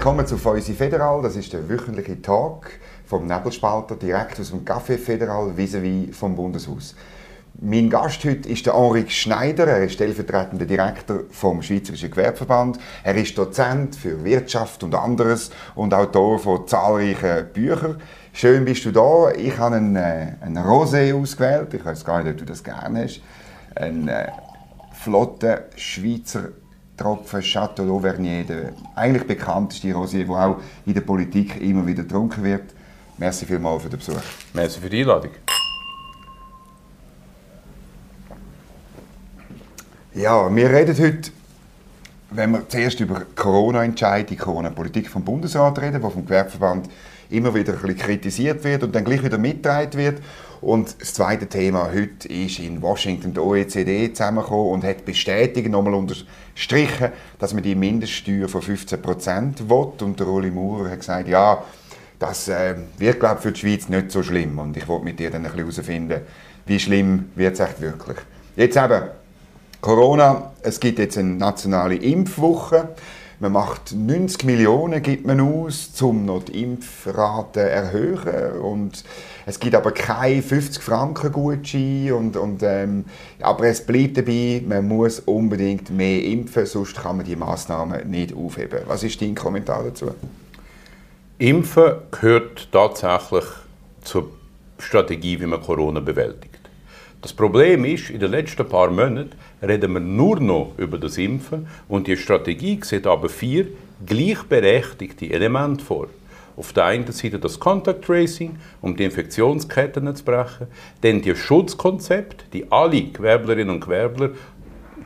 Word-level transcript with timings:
willkommen 0.00 0.26
zu 0.26 0.38
Feusi 0.38 0.72
Federal. 0.72 1.20
Das 1.20 1.36
ist 1.36 1.52
der 1.52 1.68
wöchentliche 1.68 2.22
Talk 2.22 2.70
vom 3.04 3.26
Nebelspalter 3.26 3.96
direkt 3.96 4.40
aus 4.40 4.48
dem 4.48 4.64
Café 4.64 4.96
Federal 4.96 5.52
vis-à-vis 5.58 6.16
vom 6.16 6.34
Bundeshaus. 6.34 6.96
Mein 7.60 7.90
Gast 7.90 8.24
heute 8.24 8.48
ist 8.48 8.64
der 8.64 8.72
Henri 8.72 9.04
Schneider. 9.10 9.66
Er 9.66 9.84
ist 9.84 9.92
stellvertretender 9.92 10.64
Direktor 10.64 11.24
vom 11.28 11.60
Schweizerischen 11.60 12.10
Gewerbeverband. 12.10 12.78
Er 13.04 13.14
ist 13.14 13.36
Dozent 13.36 13.94
für 13.94 14.24
Wirtschaft 14.24 14.82
und 14.84 14.94
anderes 14.94 15.50
und 15.74 15.92
Autor 15.92 16.38
von 16.38 16.66
zahlreichen 16.66 17.52
Büchern. 17.52 18.00
Schön 18.32 18.64
bist 18.64 18.86
du 18.86 18.92
da. 18.92 19.30
Ich 19.36 19.58
habe 19.58 19.76
einen, 19.76 19.96
äh, 19.96 20.28
einen 20.40 20.64
Rosé 20.64 21.14
ausgewählt. 21.14 21.74
Ich 21.74 21.84
weiß 21.84 22.06
gar 22.06 22.22
nicht, 22.22 22.32
ob 22.32 22.38
du 22.38 22.46
das 22.46 22.64
gerne 22.64 23.02
hast. 23.02 23.20
Ein 23.74 24.08
äh, 24.08 24.28
flotter 24.94 25.64
Schweizer 25.76 26.48
Tropfen 27.00 27.40
Chateau 27.40 27.84
d'Auvergne, 27.84 28.44
der 28.44 28.74
eigentlich 28.94 29.26
bekannteste 29.26 29.88
Rosé, 29.88 30.24
der 30.24 30.36
auch 30.36 30.56
in 30.84 30.92
der 30.92 31.00
Politik 31.00 31.58
immer 31.58 31.86
wieder 31.86 32.02
getrunken 32.02 32.44
wird. 32.44 32.74
Merci 33.16 33.46
vielmals 33.46 33.82
für 33.82 33.88
den 33.88 33.98
Besuch. 33.98 34.20
Merci 34.52 34.80
für 34.80 34.90
die 34.90 35.00
Einladung. 35.00 35.30
Ja, 40.12 40.54
wir 40.54 40.70
reden 40.70 40.98
heute, 40.98 41.30
wenn 42.32 42.50
wir 42.50 42.68
zuerst 42.68 43.00
über 43.00 43.22
Corona-Entscheidung, 43.34 44.36
Corona-Politik 44.36 45.08
vom 45.08 45.24
Bundesrat 45.24 45.80
reden, 45.80 46.02
die 46.02 46.10
vom 46.10 46.26
Gewerbeverband 46.26 46.90
immer 47.30 47.54
wieder 47.54 47.72
ein 47.72 47.80
bisschen 47.80 47.96
kritisiert 47.96 48.62
wird 48.62 48.82
und 48.82 48.94
dann 48.94 49.04
gleich 49.04 49.24
wieder 49.24 49.38
mitgetragen 49.38 49.94
wird. 49.94 50.20
Und 50.60 51.00
das 51.00 51.14
zweite 51.14 51.46
Thema 51.46 51.90
heute 51.92 52.28
ist 52.28 52.58
in 52.58 52.82
Washington 52.82 53.32
der 53.32 53.44
OECD 53.44 54.12
zusammengekommen 54.12 54.72
und 54.72 54.84
hat 54.84 55.06
bestätigt, 55.06 55.70
nochmal 55.70 55.94
unterstrichen, 55.94 57.12
dass 57.38 57.54
man 57.54 57.62
die 57.62 57.74
Mindeststeuer 57.74 58.48
von 58.48 58.60
15% 58.60 59.68
will. 59.68 59.92
Und 60.06 60.20
der 60.20 60.26
Uli 60.26 60.50
Maurer 60.50 60.90
hat 60.90 61.00
gesagt, 61.00 61.28
ja, 61.28 61.62
das 62.18 62.48
äh, 62.48 62.74
wird, 62.98 63.20
glaube 63.20 63.36
ich, 63.36 63.42
für 63.42 63.52
die 63.52 63.60
Schweiz 63.60 63.88
nicht 63.88 64.10
so 64.10 64.22
schlimm. 64.22 64.58
Und 64.58 64.76
ich 64.76 64.86
wollte 64.86 65.04
mit 65.06 65.18
dir 65.18 65.30
dann 65.30 65.46
ein 65.46 65.52
bisschen 65.52 65.72
herausfinden, 65.72 66.20
wie 66.66 66.78
schlimm 66.78 67.30
wird 67.34 67.54
es 67.54 67.60
echt 67.60 67.80
wirklich. 67.80 68.18
Jetzt 68.54 68.76
eben, 68.76 69.02
Corona, 69.80 70.52
es 70.62 70.78
gibt 70.78 70.98
jetzt 70.98 71.16
eine 71.16 71.30
nationale 71.30 71.94
Impfwoche. 71.94 72.90
Man 73.42 73.52
macht 73.52 73.94
90 73.94 74.44
Millionen 74.44 75.02
gibt 75.02 75.26
man 75.26 75.40
aus, 75.40 75.90
um 76.02 76.26
noch 76.26 76.42
die 76.42 76.62
Impfrate 76.62 77.60
erhöhen. 77.60 78.60
Und 78.60 79.02
es 79.46 79.58
gibt 79.58 79.74
aber 79.74 79.92
keine 79.92 80.42
50 80.42 80.82
Franken 80.82 81.32
Gutschein. 81.32 82.12
Und, 82.12 82.36
und, 82.36 82.62
ähm, 82.62 83.06
aber 83.40 83.68
es 83.68 83.86
bleibt 83.86 84.18
dabei, 84.18 84.62
man 84.68 84.86
muss 84.86 85.20
unbedingt 85.20 85.88
mehr 85.88 86.22
impfen, 86.22 86.66
sonst 86.66 86.94
kann 87.00 87.16
man 87.16 87.24
die 87.24 87.34
Massnahmen 87.34 88.10
nicht 88.10 88.36
aufheben. 88.36 88.80
Was 88.86 89.04
ist 89.04 89.22
dein 89.22 89.34
Kommentar 89.34 89.84
dazu? 89.84 90.10
Impfen 91.38 91.94
gehört 92.10 92.68
tatsächlich 92.70 93.46
zur 94.02 94.28
Strategie, 94.78 95.40
wie 95.40 95.46
man 95.46 95.62
Corona 95.62 96.00
bewältigt. 96.00 96.60
Das 97.22 97.32
Problem 97.32 97.86
ist, 97.86 98.10
in 98.10 98.20
den 98.20 98.30
letzten 98.30 98.68
paar 98.68 98.90
Monaten 98.90 99.32
reden 99.62 99.92
wir 99.92 100.00
nur 100.00 100.40
noch 100.40 100.72
über 100.76 100.98
das 100.98 101.18
Impfen 101.18 101.66
und 101.88 102.06
die 102.06 102.16
Strategie 102.16 102.80
sieht 102.82 103.06
aber 103.06 103.28
vier 103.28 103.66
gleichberechtigte 104.04 105.30
Elemente 105.30 105.84
vor. 105.84 106.08
Auf 106.56 106.72
der 106.72 106.86
einen 106.86 107.10
Seite 107.12 107.38
das 107.38 107.58
Contact 107.58 108.04
Tracing, 108.04 108.56
um 108.80 108.96
die 108.96 109.04
Infektionsketten 109.04 110.14
zu 110.14 110.24
brechen, 110.24 110.66
dann 111.00 111.22
die 111.22 111.34
Schutzkonzepte, 111.34 112.44
die 112.52 112.70
alle 112.70 113.02
Gewerblerinnen 113.02 113.76
und 113.76 113.80
Gewerbler 113.80 114.30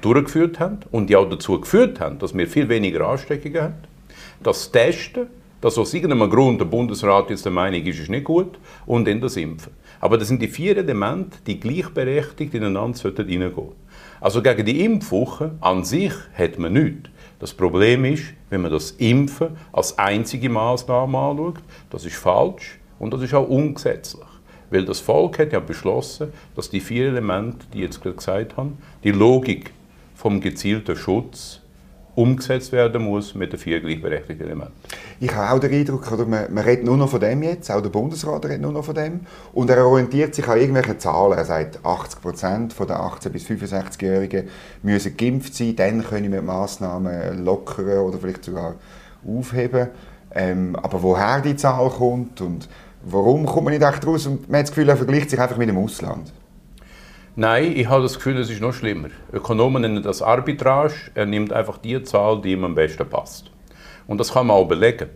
durchgeführt 0.01 0.59
haben 0.59 0.81
und 0.91 1.09
die 1.09 1.17
auch 1.17 1.29
dazu 1.29 1.61
geführt 1.61 2.01
haben, 2.01 2.19
dass 2.19 2.37
wir 2.37 2.47
viel 2.47 2.69
weniger 2.69 3.07
Ansteckungen 3.09 3.63
haben. 3.63 3.75
Das 4.43 4.71
Testen, 4.71 5.29
das 5.61 5.79
aus 5.79 5.95
irgendeinem 5.95 6.29
Grund 6.29 6.61
der 6.61 6.67
Bundesrat 6.67 7.31
jetzt 7.31 7.45
der 7.45 7.53
Meinung 7.53 7.83
ist, 7.85 8.01
ist 8.01 8.11
nicht 8.11 8.25
gut, 8.25 8.59
und 8.87 9.07
dann 9.07 9.21
das 9.21 9.37
Impfen. 9.37 9.73
Aber 10.01 10.19
das 10.19 10.29
sind 10.29 10.43
die 10.43 10.49
vier 10.49 10.77
Elemente, 10.77 11.39
die 11.47 11.59
gleichberechtigt 11.59 12.53
ineinander 12.53 12.99
reingehen 13.03 13.41
sollten. 13.41 13.73
Also 14.25 14.41
gegen 14.41 14.65
die 14.65 14.83
Impfwoche 14.83 15.51
an 15.61 15.85
sich 15.85 16.15
hat 16.33 16.59
man 16.59 16.73
nichts. 16.73 17.11
Das 17.41 17.53
Problem 17.53 18.07
ist, 18.07 18.23
wenn 18.49 18.63
man 18.63 18.73
das 18.73 18.93
Impfen 18.93 19.49
als 19.71 19.99
einzige 19.99 20.49
Maßnahme 20.49 21.19
anschaut, 21.19 21.59
das 21.91 22.07
ist 22.07 22.17
falsch 22.17 22.79
und 22.99 23.13
das 23.13 23.21
ist 23.21 23.35
auch 23.35 23.47
ungesetzlich. 23.47 24.25
Weil 24.71 24.87
das 24.87 25.01
Volk 25.01 25.41
hat 25.41 25.53
ja 25.53 25.61
beschlossen, 25.61 26.33
dass 26.57 26.71
die 26.71 26.81
vier 26.81 27.09
Elemente, 27.09 27.67
die 27.71 27.81
ich 27.81 27.85
jetzt 27.85 28.03
gerade 28.03 28.17
gesagt 28.17 28.57
habe, 28.57 28.73
die 29.03 29.11
Logik 29.11 29.75
vom 30.15 30.41
gezielten 30.41 30.97
Schutz 30.97 31.61
umgesetzt 32.15 32.73
werden 32.73 33.03
muss 33.03 33.35
mit 33.35 33.53
den 33.53 33.59
vier 33.59 33.81
gleichberechtigten 33.81 34.47
Elementen. 34.47 34.73
Ich 35.21 35.35
habe 35.35 35.55
auch 35.55 35.59
den 35.59 35.73
Eindruck, 35.73 36.11
oder 36.13 36.27
man, 36.27 36.53
man 36.53 36.65
redet 36.65 36.85
nur 36.85 36.97
noch 36.97 37.09
von 37.09 37.21
dem 37.21 37.43
jetzt, 37.43 37.71
auch 37.71 37.81
der 37.81 37.91
Bundesrat 37.91 38.45
redet 38.45 38.61
nur 38.61 38.73
noch 38.73 38.85
von 38.85 38.95
dem. 38.95 39.21
Und 39.53 39.71
er 39.71 39.85
orientiert 39.85 40.35
sich 40.35 40.47
an 40.47 40.59
irgendwelchen 40.59 40.99
Zahlen. 40.99 41.37
Er 41.37 41.45
sagt, 41.45 41.85
80 41.85 42.21
Prozent 42.21 42.75
der 42.79 43.01
18- 43.01 43.29
bis 43.31 43.47
65-Jährigen 43.47 44.49
müssen 44.83 45.17
geimpft 45.17 45.55
sein, 45.55 45.77
dann 45.77 46.05
können 46.05 46.33
wir 46.33 46.43
Massnahmen 46.43 47.45
lockern 47.45 47.99
oder 47.99 48.19
vielleicht 48.19 48.45
sogar 48.45 48.75
aufheben. 49.27 49.89
Ähm, 50.35 50.77
aber 50.77 51.03
woher 51.03 51.41
die 51.41 51.57
Zahl 51.57 51.89
kommt 51.91 52.41
und 52.41 52.69
warum 53.05 53.47
kommt 53.47 53.65
man 53.65 53.75
nicht 53.75 53.85
echt 53.85 54.07
raus? 54.07 54.27
Und 54.27 54.49
man 54.49 54.59
hat 54.59 54.67
das 54.67 54.75
Gefühl, 54.75 54.89
er 54.89 54.97
vergleicht 54.97 55.31
sich 55.31 55.41
einfach 55.41 55.57
mit 55.57 55.69
dem 55.69 55.79
Ausland. 55.79 56.33
Nein, 57.37 57.73
ich 57.77 57.89
habe 57.89 58.03
das 58.03 58.15
Gefühl, 58.15 58.37
es 58.39 58.49
ist 58.49 58.61
noch 58.61 58.73
schlimmer. 58.73 59.09
Ökonomen 59.33 59.83
nennen 59.83 60.03
das 60.03 60.23
Arbitrage. 60.23 60.95
Er 61.15 61.27
nimmt 61.27 61.53
einfach 61.53 61.79
die 61.79 62.01
Zahl, 62.05 62.41
die 62.41 62.53
ihm 62.53 62.65
am 62.65 62.75
besten 62.75 63.09
passt. 63.09 63.51
Und 64.07 64.19
das 64.19 64.33
kann 64.33 64.47
man 64.47 64.57
auch 64.57 64.69
belegen. 64.69 65.09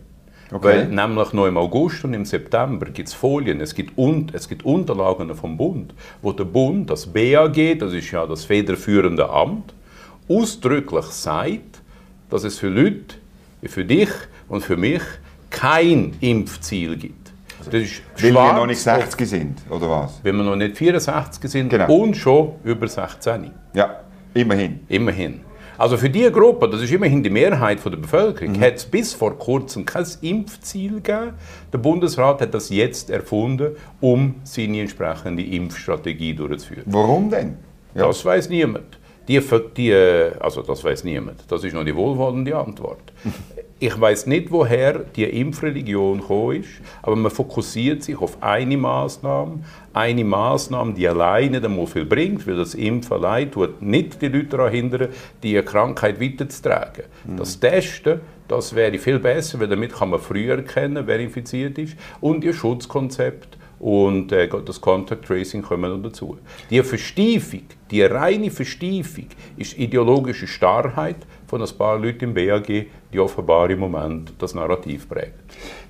Okay. 0.51 0.63
Weil 0.63 0.87
nämlich 0.87 1.31
noch 1.31 1.45
im 1.45 1.57
August 1.57 2.03
und 2.03 2.13
im 2.13 2.25
September 2.25 2.87
gibt 2.87 3.07
es 3.07 3.13
Folien, 3.13 3.61
es 3.61 3.75
gibt, 3.75 3.97
und, 3.97 4.33
es 4.33 4.49
gibt 4.49 4.65
Unterlagen 4.65 5.33
vom 5.35 5.55
Bund, 5.55 5.93
wo 6.23 6.31
der 6.31 6.45
Bund, 6.45 6.89
das 6.89 7.05
BAG, 7.05 7.77
das 7.77 7.93
ist 7.93 8.09
ja 8.09 8.25
das 8.25 8.45
federführende 8.45 9.29
Amt, 9.29 9.75
ausdrücklich 10.27 11.05
sagt, 11.05 11.81
dass 12.31 12.43
es 12.43 12.57
für 12.57 12.69
Leute 12.69 13.15
für 13.63 13.85
dich 13.85 14.09
und 14.47 14.61
für 14.61 14.77
mich 14.77 15.01
kein 15.51 16.15
Impfziel 16.19 16.97
gibt. 16.97 17.18
Das 17.69 17.81
ist 17.81 18.01
Weil 18.17 18.33
wir 18.33 18.53
noch 18.53 18.65
nicht 18.65 18.79
60 18.79 19.29
sind, 19.29 19.61
oder 19.69 19.89
was? 19.89 20.19
Wenn 20.23 20.35
wir 20.37 20.43
noch 20.43 20.55
nicht 20.55 20.77
64 20.77 21.49
sind 21.49 21.69
genau. 21.69 21.91
und 21.93 22.15
schon 22.15 22.53
über 22.63 22.87
16. 22.87 23.51
Ja, 23.73 24.01
immerhin. 24.33 24.81
Immerhin. 24.87 25.41
Also 25.79 25.95
für 25.95 26.09
diese 26.09 26.29
Gruppe, 26.29 26.67
das 26.67 26.81
ist 26.81 26.91
immerhin 26.91 27.23
die 27.23 27.29
Mehrheit 27.29 27.83
der 27.85 27.91
Bevölkerung, 27.91 28.57
mhm. 28.57 28.59
hat 28.61 28.75
es 28.75 28.85
bis 28.85 29.13
vor 29.13 29.39
kurzem 29.39 29.85
kein 29.85 30.05
Impfziel 30.19 30.95
gegeben. 30.95 31.35
Der 31.71 31.77
Bundesrat 31.77 32.41
hat 32.41 32.53
das 32.53 32.69
jetzt 32.69 33.09
erfunden, 33.09 33.77
um 34.01 34.35
seine 34.43 34.81
entsprechende 34.81 35.41
Impfstrategie 35.41 36.33
durchzuführen. 36.33 36.83
Warum 36.87 37.29
denn? 37.29 37.55
Ja. 37.95 38.07
Das 38.07 38.25
weiß 38.25 38.49
niemand. 38.49 38.99
Die, 39.29 39.39
die, 39.77 39.93
also 39.93 40.63
das 40.63 40.83
weiß 40.83 41.05
niemand. 41.05 41.43
Das 41.47 41.63
ist 41.63 41.73
noch 41.73 41.85
die 41.85 41.95
wohlwollende 41.95 42.57
Antwort. 42.57 43.13
Ich 43.81 43.99
weiß 43.99 44.25
nicht, 44.25 44.51
woher 44.51 44.99
die 44.99 45.23
Impfreligion 45.23 46.19
gekommen 46.19 46.57
ist, 46.57 46.69
aber 47.01 47.15
man 47.15 47.31
fokussiert 47.31 48.03
sich 48.03 48.19
auf 48.19 48.43
eine 48.43 48.75
Maßnahme, 48.75 49.63
eine 49.93 50.23
Maßnahme, 50.25 50.93
die 50.93 51.07
alleine 51.07 51.61
dann 51.61 51.87
viel 51.87 52.03
bringt, 52.03 52.45
weil 52.45 52.57
das 52.57 52.75
Impfen 52.75 53.13
allein 53.13 53.49
tut 53.49 53.81
nicht 53.81 54.21
die 54.21 54.27
Leute 54.27 54.47
daran 54.47 54.73
hindern, 54.73 55.07
die 55.41 55.61
Krankheit 55.61 56.19
weiterzutragen. 56.19 57.05
Mhm. 57.25 57.37
Das 57.37 57.57
Testen, 57.57 58.19
das 58.49 58.75
wäre 58.75 58.97
viel 58.99 59.19
besser, 59.19 59.61
weil 59.61 59.69
damit 59.69 59.93
kann 59.93 60.09
man 60.09 60.19
früher 60.19 60.57
erkennen, 60.57 61.07
wer 61.07 61.19
infiziert 61.21 61.77
ist. 61.77 61.95
Und 62.19 62.43
ihr 62.43 62.53
Schutzkonzept 62.53 63.57
und 63.79 64.33
äh, 64.33 64.49
das 64.65 64.81
Contact 64.81 65.25
Tracing 65.25 65.61
kommen 65.61 65.89
noch 65.89 66.09
dazu. 66.09 66.37
Die 66.69 66.83
Verstiefung, 66.83 67.63
die 67.89 68.01
reine 68.01 68.51
Verstiefung, 68.51 69.27
ist 69.55 69.77
ideologische 69.77 70.47
Starrheit 70.47 71.15
von 71.49 71.61
ein 71.63 71.77
paar 71.77 71.97
Leuten 71.97 72.25
im 72.25 72.33
BAG, 72.35 72.67
die 73.11 73.19
offenbar 73.19 73.69
im 73.71 73.79
Moment 73.79 74.33
das 74.37 74.53
Narrativ 74.53 75.09
prägen. 75.09 75.33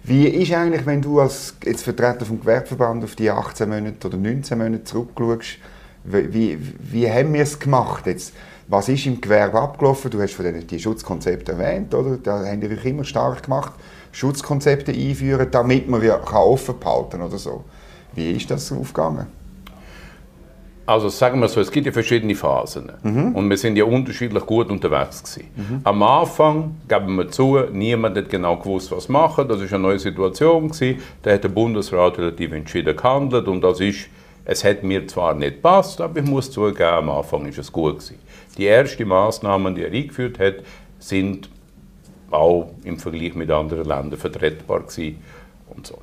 Wie 0.03 0.25
ist 0.25 0.53
eigentlich, 0.53 0.85
wenn 0.85 1.01
du 1.01 1.19
als 1.19 1.57
jetzt 1.65 1.83
Vertreter 1.83 2.25
vom 2.25 2.39
Gewerbeverband 2.39 3.03
auf 3.03 3.15
die 3.15 3.29
18 3.29 3.67
Monate 3.67 4.07
oder 4.07 4.17
19 4.17 4.57
Monate 4.57 4.83
zurückschaust, 4.85 5.57
wie, 6.05 6.57
wie 6.79 7.11
haben 7.11 7.33
wir 7.33 7.41
es 7.41 7.59
gemacht 7.59 8.07
jetzt? 8.07 8.33
Was 8.69 8.87
ist 8.87 9.05
im 9.05 9.19
Gewerbe 9.19 9.59
abgelaufen? 9.59 10.09
Du 10.11 10.21
hast 10.21 10.33
von 10.33 10.45
denen 10.45 10.65
die 10.65 10.79
Schutzkonzepte 10.79 11.51
erwähnt, 11.51 11.93
oder? 11.93 12.17
Da 12.17 12.45
haben 12.45 12.61
die 12.61 12.69
euch 12.69 12.85
immer 12.85 13.03
stark 13.03 13.43
gemacht, 13.43 13.73
Schutzkonzepte 14.13 14.93
einführen, 14.93 15.49
damit 15.51 15.89
man 15.89 16.01
wieder 16.01 16.21
offen 16.33 16.79
behalten 16.79 17.21
oder 17.21 17.37
so. 17.37 17.65
Wie 18.15 18.31
ist 18.31 18.49
das 18.49 18.71
aufgegangen? 18.71 19.38
Also 20.89 21.09
sagen 21.09 21.39
wir 21.39 21.47
so, 21.47 21.61
es 21.61 21.69
gibt 21.69 21.85
ja 21.85 21.91
verschiedene 21.91 22.33
Phasen 22.33 22.91
mhm. 23.03 23.35
und 23.35 23.47
wir 23.47 23.57
sind 23.57 23.77
ja 23.77 23.83
unterschiedlich 23.83 24.43
gut 24.47 24.71
unterwegs 24.71 25.21
gewesen. 25.21 25.51
Mhm. 25.55 25.81
Am 25.83 26.01
Anfang, 26.01 26.77
geben 26.87 27.15
wir 27.15 27.29
zu, 27.29 27.59
niemand 27.71 28.17
hat 28.17 28.27
genau 28.27 28.57
gewusst, 28.57 28.91
was 28.91 29.07
machen. 29.07 29.47
Das 29.47 29.61
ist 29.61 29.71
eine 29.71 29.83
neue 29.83 29.99
Situation 29.99 30.69
gewesen. 30.69 30.99
Da 31.21 31.33
hat 31.33 31.43
der 31.43 31.49
Bundesrat 31.49 32.17
relativ 32.17 32.51
entschieden 32.53 32.97
gehandelt 32.97 33.47
und 33.47 33.61
das 33.61 33.79
ist, 33.81 34.09
es 34.45 34.63
hat 34.63 34.81
mir 34.81 35.05
zwar 35.05 35.35
nicht 35.35 35.57
gepasst, 35.57 36.01
aber 36.01 36.21
ich 36.21 36.25
muss 36.25 36.49
zugeben, 36.49 36.81
am 36.81 37.09
Anfang 37.11 37.45
ist 37.45 37.59
es 37.59 37.71
gut 37.71 37.99
gewesen. 37.99 38.17
Die 38.57 38.65
ersten 38.65 39.07
Maßnahmen, 39.07 39.75
die 39.75 39.83
er 39.83 39.91
eingeführt 39.91 40.39
hat, 40.39 40.55
sind 40.97 41.51
auch 42.31 42.71
im 42.83 42.97
Vergleich 42.97 43.35
mit 43.35 43.51
anderen 43.51 43.85
Ländern 43.85 44.19
vertretbar 44.19 44.79
gewesen 44.79 45.19
und 45.67 45.85
so. 45.85 45.99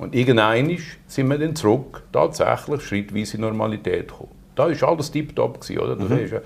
Und 0.00 0.14
irgendwann 0.14 0.78
sind 1.06 1.28
wir 1.28 1.36
dann 1.36 1.54
zurück, 1.54 2.04
tatsächlich 2.10 2.80
schrittweise 2.80 3.36
in 3.36 3.42
Normalität 3.42 4.08
gekommen. 4.08 4.30
Da 4.54 4.68
war 4.68 4.88
alles 4.88 5.10
tiptop, 5.10 5.58
oder? 5.78 5.94
Das 5.94 6.08
mhm. 6.08 6.40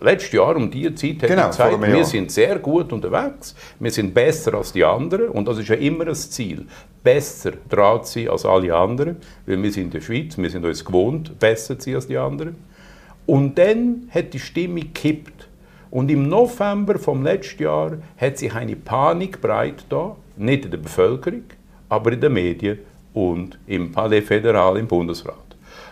letztes 0.00 0.32
Jahr 0.32 0.54
um 0.54 0.70
diese 0.70 0.94
Zeit 0.94 1.22
hat 1.22 1.28
genau, 1.28 1.46
gezeigt, 1.48 1.82
wir 1.82 2.04
sind 2.04 2.30
sehr 2.30 2.60
gut 2.60 2.92
unterwegs, 2.92 3.56
wir 3.80 3.90
sind 3.90 4.14
besser 4.14 4.54
als 4.54 4.72
die 4.72 4.84
anderen 4.84 5.30
und 5.30 5.48
das 5.48 5.58
ist 5.58 5.68
ja 5.68 5.74
immer 5.74 6.04
das 6.04 6.30
Ziel, 6.30 6.64
besser 7.02 7.54
dran 7.68 8.04
zu 8.04 8.20
sein 8.20 8.28
als 8.28 8.46
alle 8.46 8.72
anderen, 8.72 9.16
weil 9.46 9.60
wir 9.60 9.72
sind 9.72 9.86
in 9.86 9.90
der 9.90 10.00
Schweiz, 10.00 10.38
wir 10.38 10.50
sind 10.50 10.64
uns 10.64 10.84
gewohnt, 10.84 11.36
besser 11.40 11.76
zu 11.76 11.86
sein 11.86 11.96
als 11.96 12.06
die 12.06 12.16
anderen. 12.16 12.54
Und 13.26 13.58
dann 13.58 14.08
hat 14.10 14.32
die 14.32 14.38
Stimmung 14.38 14.80
gekippt. 14.80 15.48
Und 15.90 16.08
im 16.08 16.28
November 16.28 17.00
vom 17.00 17.24
letzten 17.24 17.64
Jahr 17.64 17.98
hat 18.16 18.38
sich 18.38 18.54
eine 18.54 18.76
Panik 18.76 19.40
breit 19.40 19.84
da, 19.88 20.16
nicht 20.36 20.64
in 20.64 20.70
der 20.70 20.78
Bevölkerung, 20.78 21.42
aber 21.88 22.12
in 22.12 22.20
den 22.20 22.32
Medien 22.32 22.78
und 23.14 23.58
im 23.66 23.92
Palais 23.92 24.22
Federal 24.22 24.76
im 24.76 24.86
Bundesrat. 24.86 25.36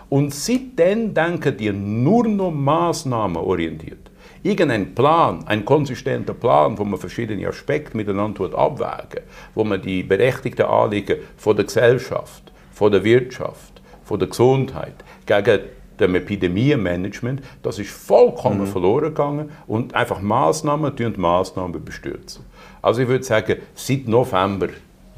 Und 0.09 0.35
seitdem 0.35 1.15
denken 1.15 1.57
die 1.57 1.73
nur 1.73 2.27
noch 2.27 2.51
maßnahmenorientiert. 2.51 4.11
Irgendein 4.43 4.95
Plan, 4.95 5.45
ein 5.47 5.65
konsistenter 5.65 6.35
Plan, 6.35 6.77
wo 6.79 6.85
man 6.85 6.99
verschiedene 6.99 7.47
Aspekte 7.47 7.97
miteinander 7.97 8.55
abwägen, 8.57 9.25
wo 9.55 9.65
man 9.65 9.83
die 9.83 10.03
berechtigten 10.03 10.65
Anliegen 10.65 11.19
von 11.37 11.57
der 11.57 11.67
Gesellschaft, 11.67 12.51
von 12.73 12.91
der 12.91 13.05
Wirtschaft, 13.05 13.83
von 14.03 14.19
der 14.19 14.29
Gesundheit 14.29 14.95
gegen 15.27 15.61
dem 16.01 16.15
Epidemienmanagement, 16.15 17.43
das 17.63 17.79
ist 17.79 17.91
vollkommen 17.91 18.63
mhm. 18.63 18.67
verloren 18.67 19.05
gegangen 19.05 19.51
und 19.67 19.95
einfach 19.95 20.21
Maßnahmen 20.21 20.93
und 20.93 21.19
Maßnahmen 21.19 21.85
bestürzen. 21.85 22.45
Also 22.81 23.03
ich 23.03 23.09
würde 23.09 23.25
sagen, 23.25 23.57
seit 23.75 24.09
November 24.09 24.69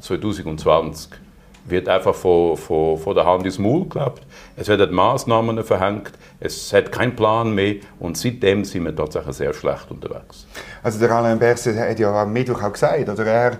2020 0.01 1.22
wird 1.65 1.87
einfach 1.87 2.13
von, 2.13 2.57
von, 2.57 2.97
von 2.97 3.15
der 3.15 3.25
Hand 3.25 3.45
ins 3.45 3.57
Maul 3.57 3.87
gelebt. 3.87 4.21
Es 4.55 4.67
werden 4.67 4.93
Maßnahmen 4.93 5.63
verhängt, 5.63 6.11
es 6.39 6.73
hat 6.73 6.91
keinen 6.91 7.15
Plan 7.15 7.53
mehr 7.53 7.75
und 7.99 8.17
seitdem 8.17 8.65
sind 8.65 8.85
wir 8.85 8.95
tatsächlich 8.95 9.35
sehr 9.35 9.53
schlecht 9.53 9.89
unterwegs. 9.89 10.45
Also 10.81 10.99
der 10.99 11.11
Alain 11.11 11.39
Berset 11.39 11.77
hat 11.77 11.99
ja 11.99 12.21
am 12.21 12.33
Mittwoch 12.33 12.61
auch 12.61 12.73
gesagt, 12.73 13.07
oder 13.07 13.25
er, 13.25 13.57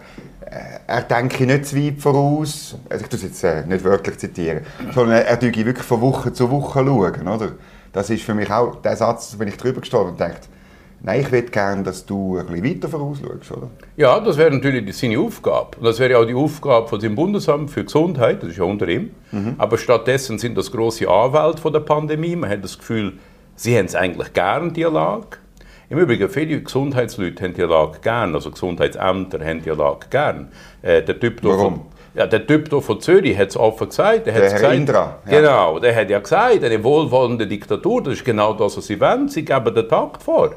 er 0.88 1.02
denke 1.04 1.46
nicht 1.46 1.66
zu 1.66 1.78
weit 1.78 2.00
voraus, 2.00 2.76
also 2.90 3.04
ich 3.04 3.10
tue 3.10 3.18
es 3.18 3.24
jetzt 3.24 3.44
äh, 3.44 3.66
nicht 3.66 3.84
wörtlich 3.84 4.18
zitieren, 4.18 4.66
sondern 4.94 5.18
er, 5.18 5.28
er 5.28 5.42
wirklich 5.42 5.86
von 5.86 6.02
Woche 6.02 6.34
zu 6.34 6.52
Woche 6.52 6.80
schauen, 6.86 7.28
oder? 7.28 7.52
Das 7.94 8.10
ist 8.10 8.24
für 8.24 8.34
mich 8.34 8.52
auch 8.52 8.82
der 8.82 8.98
Satz, 8.98 9.36
wenn 9.38 9.48
ich 9.48 9.58
drüber 9.58 9.82
gestorben 9.82 10.12
und 10.12 10.20
denke, 10.20 10.38
Nein, 11.06 11.20
ich 11.20 11.32
würde 11.34 11.50
gerne, 11.50 11.84
dass 11.84 12.06
du 12.06 12.38
ein 12.38 12.46
bisschen 12.46 12.64
weiter 12.64 12.88
vorausschaust, 12.88 13.52
oder? 13.52 13.70
Ja, 13.98 14.22
das 14.22 14.38
wäre 14.38 14.52
natürlich 14.52 14.98
seine 14.98 15.20
Aufgabe. 15.20 15.78
Und 15.78 15.84
das 15.84 16.00
wäre 16.00 16.18
auch 16.18 16.24
die 16.24 16.34
Aufgabe 16.34 16.88
von 16.88 16.98
dem 16.98 17.16
Bundesamt 17.16 17.72
für 17.72 17.84
Gesundheit, 17.84 18.42
das 18.42 18.52
ist 18.52 18.58
ja 18.58 18.64
unter 18.64 18.88
ihm. 18.88 19.12
Mhm. 19.32 19.56
Aber 19.58 19.78
stattdessen 19.78 20.40
sind 20.40 20.58
das 20.58 20.72
große 20.72 21.10
Anwälte 21.10 21.62
von 21.62 21.74
der 21.74 21.82
Pandemie. 21.82 22.38
Man 22.38 22.50
hat 22.50 22.64
das 22.64 22.78
Gefühl, 22.78 23.14
sie 23.58 23.78
haben 23.78 23.86
es 23.86 23.96
eigentlich 23.96 24.32
gern, 24.32 24.72
die 24.74 24.84
Lage. 24.84 25.40
Im 25.90 26.00
Übrigen, 26.00 26.30
viele 26.30 26.62
Gesundheitsleute 26.62 27.44
haben 27.44 27.54
die 27.54 27.62
Lage 27.64 28.00
gern, 28.02 28.34
also 28.34 28.50
Gesundheitsämter 28.50 29.46
haben 29.46 29.62
die 29.62 29.70
Lage 29.72 30.08
gern. 30.10 30.54
Äh, 30.82 31.02
der 31.04 31.20
Typ 31.20 31.44
Warum? 31.44 31.88
Ja, 32.16 32.28
der 32.28 32.48
Typ 32.48 32.70
hier 32.70 32.82
von 32.82 33.02
Zürich 33.02 33.38
hat 33.38 33.50
es 33.50 33.58
offen 33.58 33.90
gesagt. 33.90 34.28
Der, 34.28 34.34
der 34.34 34.44
Herr 34.44 34.54
gesagt, 34.54 34.74
Indra. 34.74 35.20
Ja. 35.30 35.40
Genau, 35.40 35.80
der 35.80 35.96
hat 35.96 36.10
ja 36.10 36.20
gesagt, 36.20 36.64
eine 36.64 36.82
wohlwollende 36.82 37.46
Diktatur, 37.46 38.04
das 38.04 38.14
ist 38.14 38.26
genau 38.26 38.54
das, 38.54 38.78
was 38.78 38.88
sie 38.88 39.02
wollen. 39.02 39.28
Sie 39.28 39.44
geben 39.44 39.76
den 39.76 39.90
Takt 39.90 40.24
vor. 40.24 40.52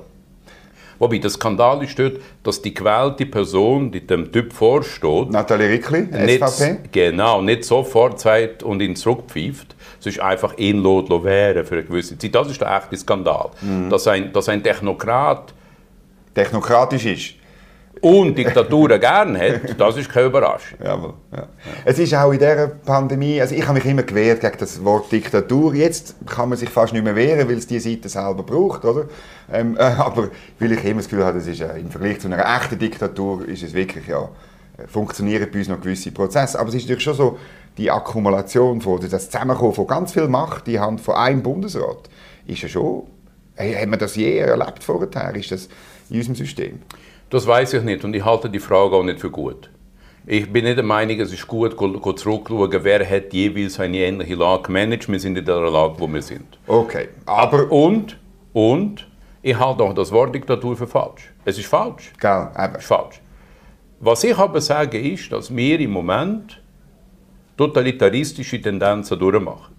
Wobei 0.99 1.19
der 1.19 1.31
Skandal 1.31 1.83
ist 1.83 1.99
dort, 1.99 2.19
dass 2.43 2.63
die 2.63 2.73
gewählte 2.73 3.27
Person, 3.27 3.91
die 3.91 4.07
dem 4.07 4.33
Typ 4.33 4.53
vorsteht, 4.53 5.31
Nathalie 5.31 5.69
Rickli, 5.69 6.03
nicht, 6.03 6.47
SVP? 6.47 6.79
Genau, 6.93 7.43
nicht 7.43 7.65
sofort 7.65 8.21
sagt 8.21 8.63
und 8.63 8.81
ihn 8.81 8.97
zurückpfeift, 8.97 9.75
sondern 10.01 10.23
einfach 10.23 10.57
ihn 10.57 10.83
wären 10.85 11.65
für 11.67 11.75
eine 11.75 11.85
gewisse 11.85 12.17
Zeit. 12.17 12.35
Das 12.35 12.51
ist 12.51 12.61
der 12.61 12.77
echte 12.77 12.97
Skandal. 12.97 13.51
Mhm. 13.61 13.91
Dass, 13.91 14.07
ein, 14.07 14.33
dass 14.33 14.49
ein 14.49 14.63
Technokrat 14.63 15.53
technokratisch 16.35 17.07
ist 17.07 17.35
und 18.01 18.37
Diktaturen 18.37 19.01
gerne 19.01 19.39
hat, 19.39 19.81
das 19.81 19.97
ist 19.97 20.11
keine 20.11 20.27
Überraschung. 20.27 20.79
Jawohl, 20.83 21.15
ja. 21.35 21.49
Es 21.85 21.99
ist 21.99 22.15
auch 22.15 22.31
in 22.31 22.39
dieser 22.39 22.69
Pandemie, 22.69 23.41
also 23.41 23.55
ich 23.55 23.63
habe 23.67 23.75
mich 23.75 23.87
immer 23.87 24.03
gewehrt 24.03 24.41
gegen 24.41 24.59
das 24.59 24.85
Wort 24.85 25.11
Diktatur. 25.11 25.75
Jetzt 25.75 26.15
kann 26.27 26.49
man 26.49 26.59
sich 26.59 26.69
fast 26.69 26.93
nicht 26.93 27.05
mehr 27.05 27.17
wehren, 27.17 27.49
weil 27.49 27.57
es 27.57 27.67
die 27.67 27.81
Seite 27.81 28.09
selber 28.09 28.43
braucht, 28.43 28.85
oder? 28.85 29.07
Ähm, 29.51 29.77
äh, 29.77 29.83
aber 29.83 30.31
weil 30.59 30.73
ich 30.73 30.85
immer 30.85 31.01
das 31.01 31.09
Gefühl 31.09 31.25
habe, 31.25 31.39
das 31.39 31.47
ist, 31.47 31.61
äh, 31.61 31.79
im 31.79 31.91
Vergleich 31.91 32.21
zu 32.21 32.29
einer 32.29 32.45
echten 32.57 32.79
Diktatur 32.79 33.49
ist 33.49 33.63
es 33.63 33.73
wirklich, 33.73 34.07
ja, 34.07 34.29
äh, 34.77 34.87
funktionieren 34.87 35.49
bei 35.51 35.59
uns 35.59 35.69
noch 35.69 35.81
gewisse 35.81 36.11
Prozesse. 36.13 36.59
Aber 36.59 36.69
es 36.69 36.75
ist 36.75 36.83
natürlich 36.83 37.05
schon 37.05 37.15
so, 37.15 37.39
die 37.79 37.91
Akkumulation, 37.91 38.81
von, 38.81 39.01
das 39.01 39.31
Zusammenkommen 39.31 39.75
von 39.75 39.87
ganz 39.87 40.13
viel 40.13 40.29
Macht 40.29 40.69
in 40.69 40.81
Hand 40.81 41.01
von 41.01 41.15
einem 41.15 41.43
Bundesrat, 41.43 42.09
ist 42.47 42.63
ja 42.63 42.69
schon, 42.69 43.05
hey, 43.55 43.75
haben 43.75 43.91
wir 43.91 43.99
das 43.99 44.17
je 44.17 44.39
erlebt 44.39 44.83
vorher? 44.83 45.35
Ist 45.35 45.51
das 45.51 45.69
in 46.11 46.19
unserem 46.19 46.37
System? 46.37 46.81
Das 47.29 47.47
weiß 47.47 47.75
ich 47.75 47.83
nicht 47.83 48.05
und 48.05 48.15
ich 48.15 48.25
halte 48.25 48.49
die 48.49 48.61
Frage 48.61 48.95
auch 48.95 49.03
nicht 49.03 49.21
für 49.21 49.31
gut. 49.31 49.71
Ich 50.29 50.53
bin 50.53 50.65
nicht 50.65 50.77
der 50.77 50.85
Meinung, 50.85 51.21
es 51.21 51.33
ist 51.33 51.47
gut, 51.47 51.79
zurückzuschauen, 51.79 52.85
wer 52.85 53.09
hat 53.09 53.33
jeweils 53.33 53.79
eine 53.79 53.99
ähnliche 53.99 54.35
Lage 54.35 54.65
gemanagt. 54.65 55.09
Wir 55.09 55.21
sind 55.21 55.39
in 55.39 55.45
der 55.45 55.61
Lage, 55.61 55.95
wo 55.99 56.09
wir 56.09 56.23
sind. 56.23 56.59
Okay, 56.67 57.09
aber... 57.27 57.71
Und, 57.71 58.19
und, 58.53 59.07
ich 59.41 59.57
halte 59.57 59.85
auch 59.85 59.95
das 59.95 60.11
Wort 60.11 60.35
Diktatur 60.35 60.77
für 60.77 60.89
falsch. 60.89 61.33
Es 61.45 61.57
ist 61.59 61.67
falsch. 61.67 62.13
Genau, 62.19 62.51
eben. 62.59 62.75
Es 62.75 62.79
ist 62.81 62.87
falsch. 62.87 63.21
Was 64.01 64.25
ich 64.25 64.37
aber 64.37 64.61
sage, 64.61 64.99
ist, 65.01 65.31
dass 65.31 65.55
wir 65.55 65.79
im 65.79 65.93
Moment 65.93 66.61
totalitaristische 67.57 68.61
Tendenzen 68.61 69.17
durchmachen. 69.19 69.76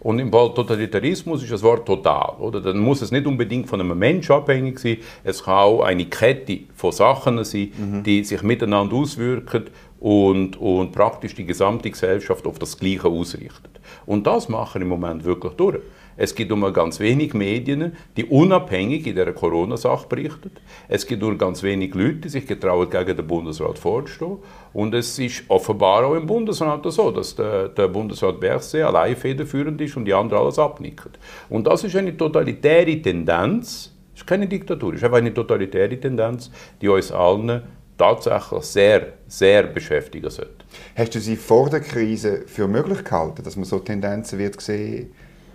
Und 0.00 0.18
im 0.18 0.32
Fall 0.32 0.54
Totalitarismus 0.54 1.42
ist 1.42 1.52
das 1.52 1.62
Wort 1.62 1.86
total. 1.86 2.36
Oder? 2.38 2.60
Dann 2.60 2.78
muss 2.78 3.02
es 3.02 3.10
nicht 3.10 3.26
unbedingt 3.26 3.68
von 3.68 3.80
einem 3.80 3.98
Menschen 3.98 4.32
abhängig 4.32 4.78
sein. 4.78 4.96
Es 5.24 5.44
kann 5.44 5.58
auch 5.58 5.82
eine 5.82 6.06
Kette 6.06 6.60
von 6.74 6.90
Sachen 6.90 7.44
sein, 7.44 7.72
mhm. 7.76 8.02
die 8.02 8.24
sich 8.24 8.42
miteinander 8.42 8.96
auswirken 8.96 9.64
und, 10.00 10.56
und 10.56 10.92
praktisch 10.92 11.34
die 11.34 11.44
gesamte 11.44 11.90
Gesellschaft 11.90 12.46
auf 12.46 12.58
das 12.58 12.78
Gleiche 12.78 13.08
ausrichtet. 13.08 13.80
Und 14.06 14.26
das 14.26 14.48
machen 14.48 14.80
im 14.80 14.88
Moment 14.88 15.24
wirklich 15.24 15.52
durch. 15.54 15.80
Es 16.20 16.34
gibt 16.34 16.50
nur 16.50 16.70
ganz 16.70 17.00
wenig 17.00 17.32
Medien, 17.32 17.96
die 18.14 18.26
unabhängig 18.26 19.06
in 19.06 19.14
dieser 19.14 19.32
Corona-Sache 19.32 20.06
berichten. 20.06 20.50
Es 20.86 21.06
gibt 21.06 21.22
nur 21.22 21.38
ganz 21.38 21.62
wenig 21.62 21.94
Leute, 21.94 22.16
die 22.16 22.28
sich 22.28 22.46
getrauen, 22.46 22.90
gegen 22.90 23.16
den 23.16 23.26
Bundesrat 23.26 23.78
vorzustehen. 23.78 24.36
Und 24.74 24.92
es 24.92 25.18
ist 25.18 25.44
offenbar 25.48 26.04
auch 26.04 26.14
im 26.14 26.26
Bundesrat 26.26 26.84
so, 26.92 27.10
dass 27.10 27.34
der, 27.34 27.68
der 27.68 27.88
Bundesrat 27.88 28.38
Berset 28.38 28.82
allein 28.82 29.16
federführend 29.16 29.80
ist 29.80 29.96
und 29.96 30.04
die 30.04 30.12
anderen 30.12 30.42
alles 30.42 30.58
abnicken. 30.58 31.12
Und 31.48 31.66
das 31.66 31.84
ist 31.84 31.96
eine 31.96 32.14
totalitäre 32.14 33.00
Tendenz, 33.00 33.90
das 34.12 34.20
ist 34.20 34.26
keine 34.26 34.46
Diktatur, 34.46 34.92
es 34.92 34.98
ist 34.98 35.04
einfach 35.04 35.16
eine 35.16 35.32
totalitäre 35.32 35.98
Tendenz, 35.98 36.50
die 36.82 36.88
uns 36.88 37.10
allen 37.10 37.62
tatsächlich 37.96 38.62
sehr, 38.64 39.14
sehr 39.26 39.62
beschäftigen 39.62 40.28
sollte. 40.28 40.66
Hast 40.94 41.14
du 41.14 41.18
sie 41.18 41.36
vor 41.36 41.70
der 41.70 41.80
Krise 41.80 42.42
für 42.46 42.68
möglich 42.68 43.04
gehalten, 43.04 43.42
dass 43.42 43.56
man 43.56 43.64
so 43.64 43.78
Tendenzen 43.78 44.38
wird 44.38 44.60
sehen 44.60 45.12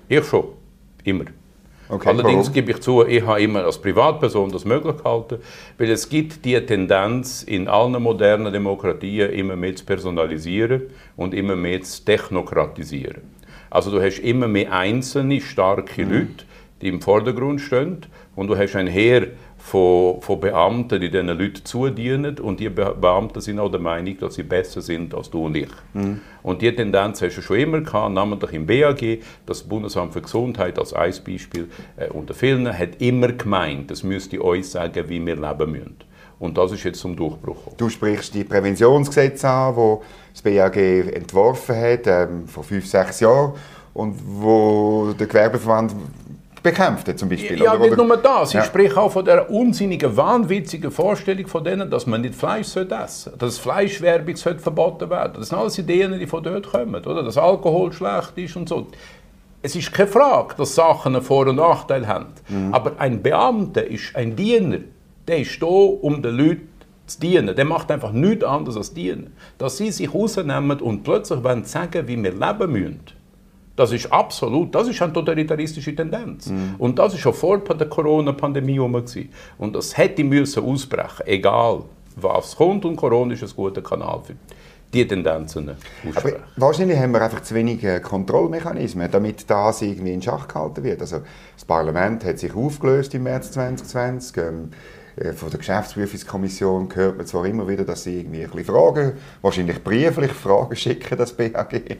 ich 0.07 0.25
schon. 0.25 0.45
Immer. 1.03 1.25
Okay, 1.87 2.09
Allerdings 2.09 2.47
warum? 2.47 2.53
gebe 2.53 2.71
ich 2.71 2.81
zu, 2.81 3.05
ich 3.05 3.23
habe 3.23 3.41
immer 3.41 3.63
als 3.63 3.79
Privatperson 3.79 4.51
das 4.51 4.65
möglich 4.65 4.97
gehalten, 4.97 5.37
weil 5.77 5.91
es 5.91 6.09
gibt 6.09 6.43
die 6.43 6.59
Tendenz 6.65 7.43
in 7.43 7.67
allen 7.67 8.01
modernen 8.01 8.51
Demokratien 8.51 9.31
immer 9.31 9.55
mehr 9.55 9.75
zu 9.75 9.85
personalisieren 9.85 10.83
und 11.15 11.35
immer 11.35 11.55
mehr 11.55 11.81
zu 11.83 12.03
technokratisieren. 12.03 13.21
Also 13.69 13.91
du 13.91 14.01
hast 14.01 14.17
immer 14.19 14.47
mehr 14.47 14.71
einzelne 14.71 15.39
starke 15.41 16.05
mhm. 16.05 16.11
Leute, 16.11 16.45
die 16.81 16.87
im 16.87 17.01
Vordergrund 17.01 17.61
stehen 17.61 17.99
und 18.35 18.47
du 18.47 18.57
hast 18.57 18.75
ein 18.75 18.87
Heer 18.87 19.27
von, 19.65 20.21
von 20.21 20.39
Beamten, 20.39 21.01
die 21.01 21.09
diesen 21.09 21.27
Leuten 21.27 21.65
zudienen 21.65 22.37
und 22.37 22.59
die 22.59 22.69
Beamten 22.69 23.41
sind 23.41 23.57
auch 23.57 23.71
der 23.71 23.79
Meinung, 23.79 24.15
dass 24.19 24.35
sie 24.35 24.43
besser 24.43 24.79
sind 24.79 25.15
als 25.15 25.31
du 25.31 25.47
und 25.47 25.57
ich. 25.57 25.71
Mhm. 25.93 26.21
Und 26.43 26.61
diese 26.61 26.75
Tendenz 26.75 27.19
hast 27.23 27.37
du 27.37 27.41
schon 27.41 27.57
immer 27.57 27.81
gehabt, 27.81 28.13
namentlich 28.13 28.53
im 28.53 28.67
BAG, 28.67 29.23
das 29.47 29.63
Bundesamt 29.63 30.13
für 30.13 30.21
Gesundheit 30.21 30.77
als 30.77 30.93
ein 30.93 31.15
Beispiel 31.25 31.67
äh, 31.97 32.09
unter 32.09 32.35
vielen, 32.35 32.77
hat 32.77 33.01
immer 33.01 33.29
gemeint, 33.29 33.89
das 33.89 34.03
müsste 34.03 34.39
uns 34.39 34.71
sagen, 34.71 35.09
wie 35.09 35.25
wir 35.25 35.35
leben 35.35 35.71
müssen. 35.71 35.95
Und 36.37 36.59
das 36.59 36.71
ist 36.71 36.83
jetzt 36.83 36.99
zum 36.99 37.15
Durchbruch 37.15 37.57
gekommen. 37.57 37.77
Du 37.77 37.89
sprichst 37.89 38.35
die 38.35 38.43
Präventionsgesetze 38.43 39.49
an, 39.49 39.75
wo 39.75 40.03
das 40.31 40.43
BAG 40.43 40.77
entworfen 40.77 41.75
hat, 41.75 42.05
ähm, 42.05 42.47
vor 42.47 42.63
fünf, 42.63 42.85
sechs 42.85 43.19
Jahren 43.19 43.53
und 43.95 44.15
wo 44.23 45.11
der 45.17 45.25
Gewerbeverband 45.25 45.95
bekämpft 46.65 47.17
zum 47.17 47.29
Beispiel. 47.29 47.61
Ja, 47.61 47.75
oder, 47.75 47.85
nicht 47.85 47.95
nur 47.95 48.17
das. 48.17 48.49
Ich 48.49 48.55
ja. 48.55 48.63
spreche 48.63 48.99
auch 48.99 49.11
von 49.11 49.23
der 49.23 49.49
unsinnigen, 49.49 50.17
wahnwitzigen 50.17 50.91
Vorstellung 50.91 51.47
von 51.47 51.63
denen, 51.63 51.89
dass 51.89 52.07
man 52.07 52.21
nicht 52.21 52.35
Fleisch 52.35 52.75
essen 52.75 52.89
sollte. 52.89 53.37
Dass 53.37 53.59
Fleischwerbung 53.59 54.35
sollte 54.35 54.59
verboten 54.59 55.09
werden. 55.09 55.35
Das 55.37 55.49
sind 55.49 55.57
alles 55.57 55.77
Ideen, 55.77 56.19
die 56.19 56.27
von 56.27 56.43
dort 56.43 56.69
kommen. 56.69 57.05
Oder? 57.05 57.23
Dass 57.23 57.37
Alkohol 57.37 57.93
schlecht 57.93 58.33
ist 58.37 58.55
und 58.55 58.67
so. 58.67 58.87
Es 59.61 59.75
ist 59.75 59.93
keine 59.93 60.09
Frage, 60.09 60.55
dass 60.57 60.75
Sachen 60.75 61.15
einen 61.15 61.23
Vor- 61.23 61.47
und 61.47 61.55
Nachteil 61.55 62.07
haben. 62.07 62.27
Mhm. 62.49 62.73
Aber 62.73 62.93
ein 62.97 63.21
Beamter 63.21 63.85
ist 63.85 64.15
ein 64.15 64.35
Diener. 64.35 64.79
Der 65.27 65.39
ist 65.39 65.61
da, 65.61 65.65
um 65.65 66.21
den 66.21 66.35
Leuten 66.35 66.69
zu 67.07 67.19
dienen, 67.19 67.55
der 67.55 67.65
macht 67.65 67.91
einfach 67.91 68.11
nichts 68.11 68.43
anderes 68.43 68.77
als 68.77 68.93
dienen. 68.93 69.33
Dass 69.59 69.77
sie 69.77 69.91
sich 69.91 70.11
rausnehmen 70.11 70.81
und 70.81 71.03
plötzlich 71.03 71.43
wollen 71.43 71.63
sagen, 71.63 72.07
wie 72.07 72.21
wir 72.21 72.31
leben 72.31 72.71
müssen, 72.71 73.01
das 73.75 73.91
ist 73.91 74.11
absolut, 74.11 74.73
das 74.73 74.87
ist 74.87 75.01
eine 75.01 75.11
totalitaristische 75.11 75.95
Tendenz. 75.95 76.47
Mhm. 76.47 76.75
Und 76.77 76.97
das 76.97 77.13
ist 77.13 77.19
schon 77.19 77.33
vor 77.33 77.59
der 77.59 77.87
Corona-Pandemie 77.87 78.77
rum. 78.77 79.03
Und 79.57 79.75
das 79.75 79.97
hätte 79.97 80.23
müssen 80.23 80.63
ausbrechen, 80.63 81.25
egal 81.25 81.83
was 82.15 82.55
kommt. 82.55 82.85
Und 82.85 82.95
Corona 82.95 83.33
ist 83.33 83.43
ein 83.43 83.49
guter 83.55 83.81
Kanal 83.81 84.21
für 84.23 84.35
die 84.93 85.05
Tendenzen 85.05 85.69
aussprechen. 85.69 86.37
Aber 86.37 86.45
wahrscheinlich 86.55 86.97
haben 86.97 87.11
wir 87.11 87.21
einfach 87.21 87.41
zu 87.41 87.53
wenige 87.53 87.99
Kontrollmechanismen, 87.99 89.11
damit 89.11 89.49
das 89.49 89.81
irgendwie 89.81 90.13
in 90.13 90.21
Schach 90.21 90.47
gehalten 90.47 90.83
wird. 90.83 91.01
Also 91.01 91.21
das 91.55 91.65
Parlament 91.65 92.23
hat 92.23 92.39
sich 92.39 92.55
aufgelöst 92.55 93.13
im 93.13 93.23
März 93.23 93.51
2020. 93.51 94.37
Ähm, 94.37 94.43
äh, 94.43 94.75
von 95.35 95.49
der 95.49 95.59
Geschäftsprüfungskommission 95.59 96.89
hört 96.93 97.17
man 97.17 97.25
zwar 97.25 97.45
immer 97.45 97.67
wieder, 97.67 97.85
dass 97.85 98.03
sie 98.03 98.19
irgendwie 98.19 98.43
ein 98.43 98.49
bisschen 98.49 98.65
Fragen, 98.65 99.13
wahrscheinlich 99.41 99.81
brieflich 99.81 100.31
Fragen 100.31 100.75
schicken, 100.75 101.17
das 101.17 101.31
BAG. 101.31 101.99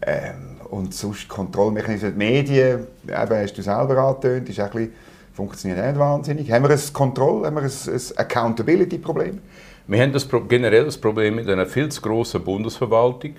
Ähm, 0.00 0.60
und 0.70 0.94
sonst 0.94 1.28
Kontrollmechanismen, 1.28 2.12
die 2.12 2.18
Medien, 2.18 2.86
eben 3.06 3.36
hast 3.36 3.58
du 3.58 3.62
selber 3.62 3.98
angetönt, 3.98 4.48
ist 4.48 4.60
ein 4.60 4.70
bisschen, 4.70 4.92
funktioniert 5.34 5.84
nicht 5.84 5.98
wahnsinnig. 5.98 6.50
Haben 6.50 6.64
wir 6.64 6.70
ein 6.70 6.92
Kontroll, 6.92 7.44
haben 7.44 7.56
wir 7.56 7.62
ein, 7.62 7.70
ein 7.70 8.16
Accountability-Problem? 8.16 9.40
Wir 9.86 10.00
haben 10.00 10.12
das 10.12 10.26
generell 10.48 10.86
das 10.86 10.96
Problem 10.96 11.34
mit 11.34 11.48
einer 11.48 11.66
viel 11.66 11.90
zu 11.90 12.00
grossen 12.00 12.42
Bundesverwaltung, 12.42 13.34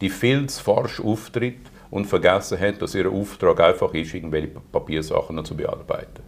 die 0.00 0.10
viel 0.10 0.48
zu 0.48 0.62
falsch 0.62 1.00
auftritt 1.00 1.60
und 1.90 2.06
vergessen 2.06 2.58
hat, 2.58 2.82
dass 2.82 2.96
ihr 2.96 3.08
Auftrag 3.08 3.60
einfach 3.60 3.94
ist, 3.94 4.12
irgendwelche 4.12 4.48
Papiersachen 4.72 5.44
zu 5.44 5.56
bearbeiten. 5.56 6.22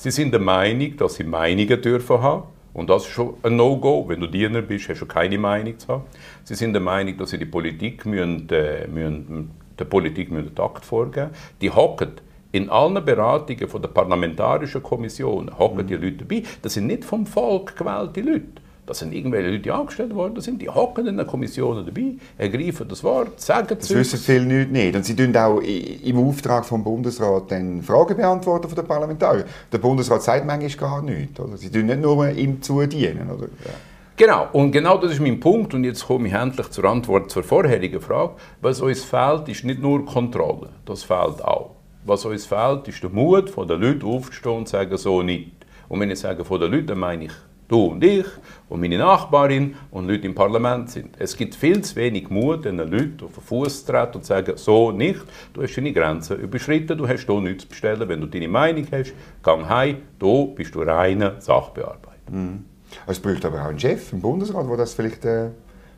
Sie 0.00 0.10
sind 0.10 0.32
der 0.32 0.40
Meinung, 0.40 0.96
dass 0.96 1.16
sie 1.16 1.24
Meinungen 1.24 1.82
dürfen 1.82 2.22
haben. 2.22 2.44
Und 2.72 2.88
das 2.88 3.02
ist 3.02 3.10
schon 3.10 3.34
ein 3.42 3.56
No-Go. 3.56 4.08
Wenn 4.08 4.20
du 4.20 4.28
Diener 4.28 4.62
bist, 4.62 4.88
hast 4.88 5.00
du 5.00 5.04
keine 5.04 5.36
Meinung 5.36 5.78
zu 5.78 5.88
haben. 5.88 6.04
Sie 6.42 6.54
sind 6.54 6.72
der 6.72 6.80
Meinung, 6.80 7.18
dass 7.18 7.28
sie 7.28 7.38
die 7.38 7.44
Politik 7.44 8.06
müssen, 8.06 8.48
äh, 8.48 8.86
müssen, 8.86 9.50
der 9.78 9.84
Politik 9.84 10.30
müssen 10.30 10.54
Takt 10.54 10.86
vorgeben 10.86 11.32
Die 11.60 11.68
hocken 11.68 12.12
in 12.50 12.70
allen 12.70 13.04
Beratungen 13.04 13.68
von 13.68 13.82
der 13.82 13.90
Parlamentarischen 13.90 14.82
Kommission 14.82 15.50
hocken 15.58 15.86
die 15.86 15.96
Leute 15.96 16.24
dabei. 16.24 16.44
Das 16.62 16.72
sind 16.72 16.86
nicht 16.86 17.04
vom 17.04 17.26
Volk 17.26 17.76
gewählte 17.76 18.22
Leute. 18.22 18.59
Das 18.90 18.98
sind 18.98 19.14
irgendwelche 19.14 19.50
Leute, 19.50 19.62
die 19.62 19.70
angestellt 19.70 20.12
worden 20.16 20.40
sind, 20.40 20.60
die 20.60 20.68
hocken 20.68 21.06
in 21.06 21.16
den 21.16 21.24
Kommissionen 21.24 21.86
dabei, 21.86 22.14
ergreifen 22.36 22.88
das 22.88 23.04
Wort, 23.04 23.40
sagen 23.40 23.68
Das 23.68 23.86
Zeugs. 23.86 24.00
wissen 24.00 24.18
viele 24.18 24.58
Leute 24.58 24.72
nicht. 24.72 24.96
Und 24.96 25.04
sie 25.04 25.14
tun 25.14 25.36
auch 25.36 25.60
im 25.60 26.18
Auftrag 26.18 26.66
vom 26.66 26.82
Bundesrat 26.82 27.52
dann 27.52 27.82
Fragen 27.82 28.16
beantworten 28.16 28.66
von 28.66 28.74
den 28.74 28.84
Parlamentariern. 28.84 29.44
Der 29.70 29.78
Bundesrat 29.78 30.24
sagt 30.24 30.44
manchmal 30.44 30.90
gar 30.90 31.02
nichts. 31.02 31.38
Oder? 31.38 31.56
Sie 31.56 31.70
tun 31.70 31.86
nicht 31.86 32.00
nur 32.00 32.28
ihm 32.30 32.60
zudienen. 32.60 33.30
Oder? 33.30 33.44
Ja. 33.44 33.70
Genau, 34.16 34.48
und 34.54 34.72
genau 34.72 34.98
das 34.98 35.12
ist 35.12 35.20
mein 35.20 35.38
Punkt. 35.38 35.72
Und 35.72 35.84
jetzt 35.84 36.04
komme 36.04 36.26
ich 36.26 36.34
endlich 36.34 36.68
zur 36.70 36.84
Antwort 36.86 37.30
zur 37.30 37.44
vorherigen 37.44 38.00
Frage. 38.00 38.32
Was 38.60 38.80
uns 38.80 39.04
fehlt, 39.04 39.48
ist 39.48 39.62
nicht 39.62 39.80
nur 39.80 40.04
Kontrolle, 40.04 40.70
das 40.84 41.04
fehlt 41.04 41.44
auch. 41.44 41.76
Was 42.04 42.24
uns 42.24 42.44
fehlt, 42.44 42.88
ist 42.88 43.00
der 43.04 43.10
Mut 43.10 43.50
von 43.50 43.68
den 43.68 43.80
Leuten 43.80 44.04
aufzustehen 44.04 44.56
und 44.56 44.66
zu 44.66 44.72
sagen, 44.72 44.96
so 44.96 45.22
nicht. 45.22 45.52
Und 45.88 46.00
wenn 46.00 46.10
ich 46.10 46.18
sage 46.18 46.44
von 46.44 46.60
den 46.60 46.72
Leuten, 46.72 46.88
dann 46.88 46.98
meine 46.98 47.26
ich 47.26 47.32
du 47.70 47.86
und 47.86 48.02
ich 48.04 48.26
und 48.68 48.80
meine 48.80 48.98
Nachbarin 48.98 49.74
und 49.90 50.06
Leute 50.06 50.26
im 50.26 50.34
Parlament 50.34 50.90
sind. 50.90 51.16
Es 51.18 51.36
gibt 51.36 51.54
viel 51.54 51.80
zu 51.82 51.96
wenig 51.96 52.28
Mut, 52.30 52.64
den 52.64 52.78
Leuten 52.78 53.18
auf 53.24 53.34
den 53.34 53.42
Fuß 53.42 53.84
zu 53.84 53.92
treten 53.92 54.16
und 54.16 54.22
zu 54.22 54.28
sagen, 54.28 54.56
so 54.56 54.90
nicht, 54.90 55.20
du 55.52 55.62
hast 55.62 55.76
deine 55.76 55.92
Grenzen 55.92 56.38
überschritten, 56.38 56.98
du 56.98 57.08
hast 57.08 57.26
hier 57.26 57.40
nichts 57.40 57.62
zu 57.62 57.68
bestellen. 57.68 58.08
Wenn 58.08 58.20
du 58.20 58.26
deine 58.26 58.48
Meinung 58.48 58.86
hast, 58.92 59.12
geh 59.42 59.64
heim, 59.68 59.96
du 60.18 60.54
bist 60.54 60.74
du 60.74 60.82
reiner 60.82 61.40
Sachbearbeiter. 61.40 62.30
Mhm. 62.30 62.64
Es 63.06 63.20
braucht 63.20 63.44
aber 63.44 63.62
auch 63.62 63.68
einen 63.68 63.78
Chef 63.78 64.12
im 64.12 64.20
Bundesrat, 64.20 64.68
der 64.68 64.76
das 64.76 64.94
vielleicht 64.94 65.24
äh, 65.24 65.50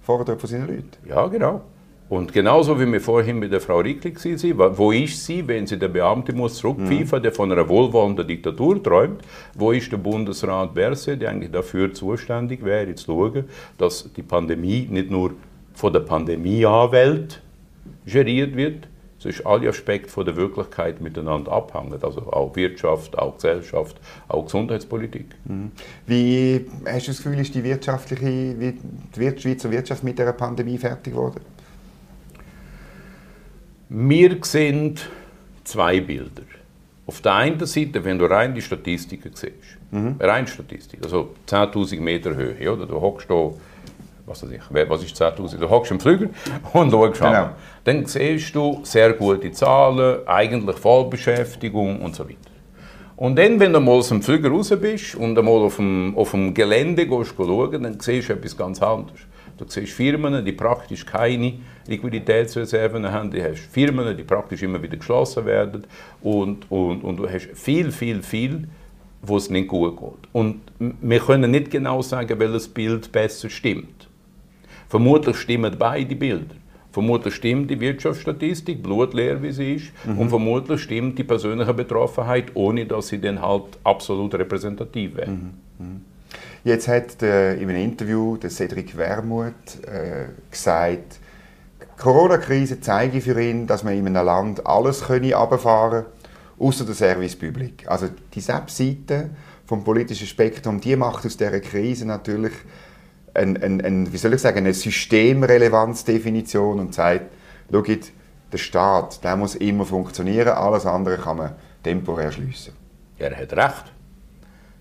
fordert 0.03 0.41
von 0.41 0.49
seinen 0.49 0.67
Leuten. 0.67 0.91
Ja, 1.09 1.27
genau. 1.27 1.63
Und 2.13 2.31
genauso 2.31 2.79
wie 2.79 2.93
wir 2.93 3.01
vorhin 3.01 3.39
mit 3.39 3.53
der 3.53 3.61
Frau 3.63 3.79
Rickli 3.79 4.13
waren, 4.59 4.77
wo 4.77 4.93
ist 4.93 5.25
sie, 5.25 5.49
wenn 5.49 5.67
sie 5.67 5.79
der 5.79 5.89
Beamte 5.89 6.35
muss 6.35 6.57
zurückpfeifen, 6.57 7.21
mhm. 7.21 7.23
der 7.23 7.33
von 7.33 7.51
einer 7.51 7.67
wohlwollenden 7.67 8.29
Diktatur 8.29 8.83
träumt? 8.83 9.23
Wo 9.55 9.73
ist 9.73 9.91
der 9.91 9.97
Bundesrat 9.97 10.75
Berse, 10.75 11.17
der 11.17 11.31
eigentlich 11.31 11.51
dafür 11.51 11.95
zuständig 11.95 12.63
wäre, 12.67 12.95
zu 12.97 13.07
schauen, 13.07 13.45
dass 13.79 14.13
die 14.13 14.23
Pandemie 14.23 14.87
nicht 14.91 15.11
nur 15.11 15.31
von 15.73 15.91
der 15.91 16.01
Pandemie-Welt 16.01 17.41
geriert 18.05 18.57
wird, 18.57 18.89
sondern 19.17 19.47
alle 19.47 19.69
Aspekte 19.71 20.11
von 20.11 20.27
der 20.27 20.37
Wirklichkeit 20.37 21.01
miteinander 21.01 21.51
abhängen. 21.51 21.99
Also 22.03 22.31
auch 22.31 22.55
Wirtschaft, 22.55 23.17
auch 23.17 23.37
Gesellschaft, 23.37 23.99
auch 24.29 24.45
Gesundheitspolitik. 24.45 25.29
Mhm. 25.47 25.71
Wie 26.07 26.67
hast 26.85 27.07
du 27.07 27.13
das 27.13 27.23
Gefühl, 27.23 27.41
ist 27.41 27.55
die 27.55 27.65
wirtschaftliche, 27.65 28.55
die 28.55 29.41
Schweizer 29.41 29.71
Wirtschaft 29.71 30.05
mit 30.05 30.19
der 30.19 30.31
Pandemie 30.33 30.77
fertig 30.77 31.15
geworden? 31.15 31.41
Wir 33.95 34.39
sehen 34.41 34.95
zwei 35.65 36.01
Bilder. 36.01 36.45
Auf 37.07 37.21
der 37.21 37.35
einen 37.35 37.67
Seite, 37.67 38.03
wenn 38.03 38.19
du 38.19 38.25
rein 38.25 38.55
die 38.55 38.63
Statistiken 38.63 39.33
siehst, 39.35 39.77
mhm. 39.91 40.17
rein 40.19 40.47
Statistik, 40.47 41.01
also 41.05 41.35
10.000 41.47 42.01
Meter 42.01 42.35
Höhe, 42.35 42.73
oder? 42.73 42.87
du 42.87 42.99
hockst 42.99 43.29
da, 43.29 43.51
was 44.25 44.43
weiß 44.43 44.51
ich, 44.51 44.89
was 44.89 45.05
ist 45.05 45.21
10.000, 45.21 45.59
du 45.59 45.69
hockst 45.69 45.91
im 45.91 46.01
Flügel 46.01 46.31
und 46.73 46.91
schaust 46.91 47.21
genau. 47.21 47.51
Dann 47.85 48.07
siehst 48.07 48.55
du 48.55 48.81
sehr 48.83 49.13
gute 49.13 49.53
Zahlen, 49.53 50.27
eigentlich 50.27 50.79
Vollbeschäftigung 50.79 52.01
und 52.01 52.17
so 52.17 52.27
weiter. 52.27 52.39
Und 53.17 53.37
dann, 53.37 53.61
wenn 53.61 53.75
du 53.75 53.81
mal 53.81 53.93
aus 53.93 54.09
dem 54.09 54.23
Flügel 54.23 54.53
raus 54.53 54.73
bist 54.81 55.17
und 55.17 55.39
einmal 55.39 55.59
auf 55.59 55.77
dem, 55.77 56.17
auf 56.17 56.31
dem 56.31 56.55
Gelände 56.55 57.07
gehst, 57.07 57.35
schauen, 57.37 57.83
dann 57.83 58.01
siehst 58.01 58.31
du 58.31 58.33
etwas 58.33 58.57
ganz 58.57 58.81
anderes. 58.81 59.21
Du 59.57 59.65
siehst 59.69 59.93
Firmen, 59.93 60.45
die 60.45 60.53
praktisch 60.53 61.05
keine 61.05 61.55
Liquiditätsreserven 61.87 63.11
haben. 63.11 63.31
Du 63.31 63.43
hast 63.43 63.61
Firmen, 63.61 64.17
die 64.17 64.25
praktisch 64.25 64.63
immer 64.63 64.83
wieder 64.83 64.97
geschlossen 64.97 65.45
werden. 65.47 65.87
Und, 66.21 66.71
und, 66.71 67.05
und 67.05 67.17
du 67.17 67.29
hast 67.29 67.49
viel, 67.55 67.93
viel, 67.93 68.23
viel, 68.23 68.69
wo 69.23 69.37
es 69.37 69.51
nicht 69.51 69.69
gut 69.69 69.99
geht. 69.99 70.29
Und 70.33 70.61
wir 70.79 71.21
können 71.21 71.51
nicht 71.51 71.71
genau 71.71 72.03
sagen, 72.03 72.39
welches 72.39 72.69
Bild 72.69 73.13
besser 73.13 73.49
stimmt. 73.51 74.09
Vermutlich 74.89 75.37
stimmen 75.37 75.75
beide 75.79 76.15
Bilder. 76.17 76.57
Vermutlich 76.93 77.35
stimmt 77.35 77.71
die 77.71 77.81
Wirtschaftsstatistik, 77.81 78.83
blutleer 78.83 79.43
wie 79.43 79.51
sie 79.51 79.75
ist, 79.75 79.93
mhm. 80.05 80.19
und 80.19 80.29
vermutlich 80.29 80.83
stimmt 80.83 81.19
die 81.19 81.25
persönliche 81.25 81.73
Betroffenheit, 81.73 82.55
ohne 82.55 82.85
dass 82.85 83.09
sie 83.09 83.19
dann 83.19 83.41
halt 83.41 83.79
absolut 83.83 84.35
repräsentativ 84.35 85.17
wäre. 85.17 85.31
Mhm. 85.31 85.51
Mhm. 85.79 86.01
Jetzt 86.65 86.89
hat 86.89 87.21
der, 87.21 87.57
in 87.57 87.69
einem 87.69 87.83
Interview 87.83 88.37
der 88.37 88.51
Cedric 88.51 88.97
Wermuth 88.97 89.85
äh, 89.87 90.27
gesagt, 90.51 91.19
die 91.81 92.01
Corona-Krise 92.01 92.81
zeige 92.81 93.21
für 93.21 93.41
ihn, 93.41 93.67
dass 93.67 93.83
man 93.83 93.95
in 93.95 94.07
einem 94.07 94.25
Land 94.25 94.65
alles 94.67 95.05
könne 95.05 95.35
runterfahren 95.35 96.05
außer 96.59 96.85
der 96.85 96.95
Service 96.95 97.37
Public. 97.37 97.89
Also 97.89 98.09
die 98.35 98.47
Webseite 98.47 99.31
vom 99.67 99.85
politischen 99.85 100.27
Spektrum, 100.27 100.81
die 100.81 100.97
macht 100.97 101.27
aus 101.27 101.37
dieser 101.37 101.61
Krise 101.61 102.07
natürlich 102.07 102.53
ein, 103.35 103.63
ein, 103.63 103.81
ein, 103.81 104.13
wie 104.13 104.17
soll 104.17 104.35
ich 104.35 104.41
sagen, 104.41 104.59
eine 104.59 104.75
Systemrelevanzdefinition 104.75 106.79
und 106.79 106.95
sagt, 106.95 107.33
schau, 107.71 107.83
der 108.53 108.59
Staat, 108.59 109.25
der 109.25 109.35
muss 109.37 109.57
immer 109.57 109.87
funktionieren, 109.87 110.51
alles 110.51 110.87
andere 110.87 111.19
kann 111.19 111.39
man 111.39 111.57
temporär 111.83 112.31
schließen. 112.31 112.75
Er 113.19 113.37
hat 113.37 113.53
recht. 113.55 113.93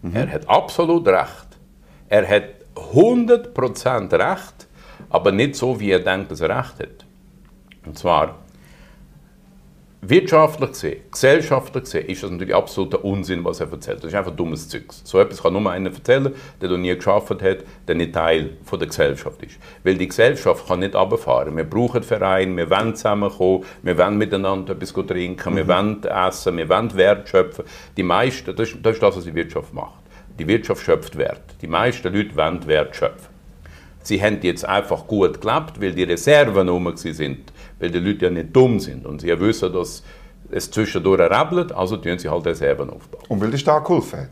Mhm. 0.02 0.16
Er 0.16 0.32
hat 0.32 0.48
absolut 0.50 1.08
recht. 1.08 1.51
Er 2.12 2.28
hat 2.28 2.44
100% 2.76 4.12
Recht, 4.12 4.68
aber 5.10 5.32
nicht 5.32 5.56
so, 5.56 5.80
wie 5.80 5.92
er 5.92 6.00
denkt, 6.00 6.30
dass 6.30 6.42
er 6.42 6.50
Recht 6.50 6.78
hat. 6.80 7.06
Und 7.86 7.98
zwar, 7.98 8.36
wirtschaftlich 10.02 10.72
gesehen, 10.72 11.02
gesellschaftlich 11.10 11.86
gesehen, 11.86 12.08
ist 12.08 12.22
das 12.22 12.30
natürlich 12.30 12.54
absoluter 12.54 13.06
Unsinn, 13.06 13.46
was 13.46 13.62
er 13.62 13.72
erzählt. 13.72 14.00
Das 14.00 14.12
ist 14.12 14.16
einfach 14.16 14.36
dummes 14.36 14.68
Zeugs. 14.68 15.02
So 15.06 15.22
etwas 15.22 15.42
kann 15.42 15.54
nur 15.54 15.72
einer 15.72 15.90
erzählen, 15.90 16.36
der 16.60 16.70
noch 16.70 16.78
nie 16.80 16.94
geschafft 16.94 17.42
hat, 17.42 17.60
der 17.88 17.96
nicht 17.96 18.12
Teil 18.12 18.58
von 18.66 18.78
der 18.78 18.90
Gesellschaft 18.90 19.42
ist. 19.44 19.58
Weil 19.86 19.96
die 19.96 20.10
Gesellschaft 20.10 20.68
kann 20.68 20.80
nicht 20.80 20.96
runterfahren. 20.96 21.56
Wir 21.56 21.64
brauchen 21.64 22.04
Vereine, 22.04 22.58
wir 22.58 22.70
wollen 22.70 22.94
zusammenkommen, 22.94 23.64
wir 23.84 23.98
wollen 23.98 24.18
miteinander 24.18 24.74
etwas 24.74 24.92
trinken, 24.92 25.54
mhm. 25.54 25.56
wir 25.56 25.68
wollen 25.70 26.04
essen, 26.04 26.58
wir 26.58 26.68
wollen 26.68 26.94
Wert 26.94 27.30
schöpfen. 27.30 27.64
Die 27.96 28.04
meisten, 28.04 28.54
das 28.54 28.68
ist, 28.68 28.80
das 28.84 28.96
ist 28.96 29.02
das, 29.02 29.16
was 29.16 29.24
die 29.24 29.34
Wirtschaft 29.34 29.74
macht. 29.74 30.02
Die 30.42 30.48
Wirtschaft 30.48 30.84
schöpft 30.84 31.20
Wert. 31.20 31.44
Die 31.62 31.68
meisten 31.68 32.12
Leute 32.12 32.36
wollen 32.36 32.66
Wert 32.66 32.96
schöpfen. 32.96 33.32
Sie 34.02 34.20
haben 34.24 34.40
jetzt 34.42 34.66
einfach 34.66 35.06
gut 35.06 35.40
gelebt, 35.40 35.80
weil 35.80 35.94
die 35.94 36.02
Reserven 36.02 36.68
rum 36.68 36.92
sind, 36.98 37.54
weil 37.80 37.92
die 37.92 38.00
Leute 38.00 38.26
ja 38.26 38.32
nicht 38.32 38.56
dumm 38.56 38.80
sind 38.80 39.06
und 39.06 39.22
sie 39.22 39.40
wissen, 39.40 39.72
dass 39.72 40.02
es 40.50 40.72
zwischendurch 40.72 41.20
rappelt, 41.20 41.72
also 41.74 41.96
tun 41.96 42.18
sie 42.18 42.28
halt 42.28 42.44
Reserven 42.48 42.90
aufbauen. 42.90 43.22
Und 43.28 43.40
weil 43.40 43.52
der 43.52 43.60
Staat 43.60 43.86
geholfen 43.86 44.22
hat? 44.22 44.30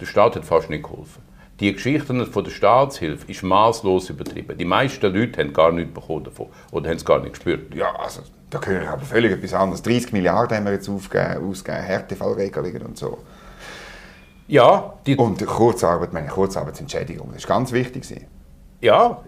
Der 0.00 0.06
Staat 0.06 0.36
hat 0.36 0.46
fast 0.46 0.70
nicht 0.70 0.84
geholfen. 0.84 1.20
Die 1.60 1.70
Geschichten 1.70 2.24
von 2.24 2.42
der 2.42 2.50
Staatshilfe 2.50 3.30
ist 3.30 3.42
maßlos 3.42 4.08
übertrieben. 4.08 4.56
Die 4.56 4.64
meisten 4.64 5.14
Leute 5.14 5.42
haben 5.42 5.52
gar 5.52 5.72
nichts 5.72 5.92
bekommen 5.92 6.24
davon 6.24 6.46
oder 6.70 6.88
haben 6.88 6.96
es 6.96 7.04
gar 7.04 7.20
nicht 7.20 7.34
gespürt. 7.34 7.74
Ja, 7.74 7.94
also 7.96 8.22
da 8.48 8.58
können 8.60 8.80
wir 8.80 8.90
aber 8.90 9.02
völlig 9.02 9.30
etwas 9.30 9.52
anderes. 9.52 9.82
30 9.82 10.14
Milliarden 10.14 10.56
haben 10.56 10.64
wir 10.64 10.72
jetzt 10.72 10.88
aufgegeben, 10.88 11.50
ausgegeben, 11.50 11.82
Härtefallregelungen 11.82 12.80
und 12.80 12.96
so. 12.96 13.18
Ja, 14.46 14.94
die 15.06 15.16
und 15.16 15.44
Kurzarbeit, 15.46 16.12
meine 16.12 16.28
Kurzarbeitsentschädigung, 16.28 17.28
das 17.28 17.38
ist 17.38 17.46
ganz 17.46 17.72
wichtig. 17.72 18.04
Ja, 18.80 19.22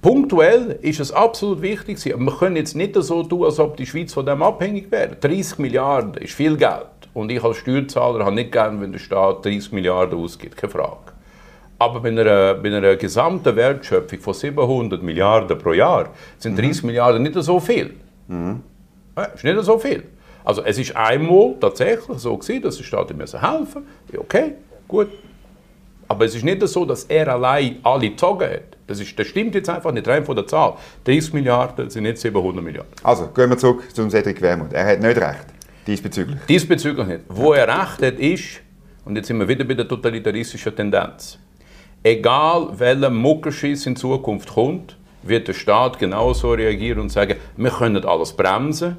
punktuell 0.00 0.78
ist 0.80 1.00
es 1.00 1.12
absolut 1.12 1.60
wichtig. 1.60 2.02
Wir 2.04 2.36
können 2.38 2.56
jetzt 2.56 2.74
nicht 2.74 2.94
so 2.94 3.22
tun, 3.22 3.44
als 3.44 3.58
ob 3.58 3.76
die 3.76 3.86
Schweiz 3.86 4.14
von 4.14 4.24
dem 4.24 4.42
abhängig 4.42 4.90
wäre. 4.90 5.16
30 5.16 5.58
Milliarden 5.58 6.14
ist 6.14 6.32
viel 6.32 6.56
Geld. 6.56 6.86
Und 7.12 7.30
ich 7.30 7.42
als 7.42 7.58
Steuerzahler 7.58 8.24
habe 8.24 8.34
nicht 8.34 8.52
gern, 8.52 8.80
wenn 8.80 8.92
der 8.92 8.98
Staat 8.98 9.44
30 9.44 9.72
Milliarden 9.72 10.18
ausgibt, 10.18 10.56
keine 10.56 10.70
Frage. 10.70 11.12
Aber 11.78 12.00
bei 12.00 12.08
einer, 12.08 12.54
bei 12.54 12.68
einer 12.68 12.96
gesamten 12.96 13.54
Wertschöpfung 13.54 14.20
von 14.20 14.34
700 14.34 15.02
Milliarden 15.02 15.58
pro 15.58 15.72
Jahr 15.72 16.10
sind 16.38 16.58
30 16.58 16.82
mhm. 16.82 16.86
Milliarden 16.86 17.22
nicht 17.22 17.34
so 17.34 17.60
viel. 17.60 17.94
Mhm. 18.26 18.62
Ja, 19.16 19.24
ist 19.24 19.44
nicht 19.44 19.60
so 19.62 19.78
viel. 19.78 20.04
Also 20.48 20.62
es 20.64 20.78
ist 20.78 20.96
einmal 20.96 21.56
tatsächlich 21.60 22.18
so 22.20 22.34
gewesen, 22.34 22.62
dass 22.62 22.78
der 22.78 22.84
Staat 22.84 23.10
ihm 23.10 23.20
helfen 23.20 23.42
musste. 23.42 24.18
Okay, 24.18 24.54
gut. 24.88 25.08
Aber 26.08 26.24
es 26.24 26.34
ist 26.34 26.42
nicht 26.42 26.66
so, 26.66 26.86
dass 26.86 27.04
er 27.04 27.28
allein 27.28 27.80
alle 27.82 28.08
gezogen 28.08 28.48
hat. 28.48 28.78
Das, 28.86 28.98
ist, 28.98 29.18
das 29.18 29.26
stimmt 29.26 29.54
jetzt 29.54 29.68
einfach 29.68 29.92
nicht 29.92 30.08
rein 30.08 30.24
von 30.24 30.34
der 30.34 30.46
Zahl. 30.46 30.76
30 31.04 31.34
Milliarden 31.34 31.90
sind 31.90 32.04
nicht 32.04 32.16
700 32.16 32.64
Milliarden. 32.64 32.90
Also, 33.02 33.26
gehen 33.26 33.50
wir 33.50 33.58
zurück 33.58 33.94
zum 33.94 34.08
Cedric 34.08 34.40
Wermuth. 34.40 34.72
Er 34.72 34.86
hat 34.86 35.00
nicht 35.00 35.18
recht, 35.18 35.44
diesbezüglich. 35.86 36.38
Diesbezüglich 36.48 37.06
nicht. 37.06 37.20
Wo 37.28 37.52
er 37.52 37.68
recht 37.68 38.00
hat, 38.00 38.18
ist, 38.18 38.62
und 39.04 39.16
jetzt 39.16 39.26
sind 39.26 39.38
wir 39.38 39.48
wieder 39.48 39.64
bei 39.64 39.74
der 39.74 39.86
totalitaristischen 39.86 40.74
Tendenz, 40.74 41.38
egal 42.02 42.70
welcher 42.78 43.10
Muckerschiss 43.10 43.84
in 43.84 43.96
Zukunft 43.96 44.48
kommt, 44.54 44.96
wird 45.22 45.46
der 45.46 45.52
Staat 45.52 45.98
genauso 45.98 46.52
reagieren 46.52 47.00
und 47.00 47.12
sagen, 47.12 47.36
wir 47.58 47.70
können 47.70 48.02
alles 48.06 48.32
bremsen, 48.32 48.96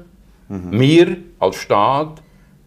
Mhm. 0.50 0.80
Wir 0.80 1.16
als 1.38 1.56
Staat 1.56 2.22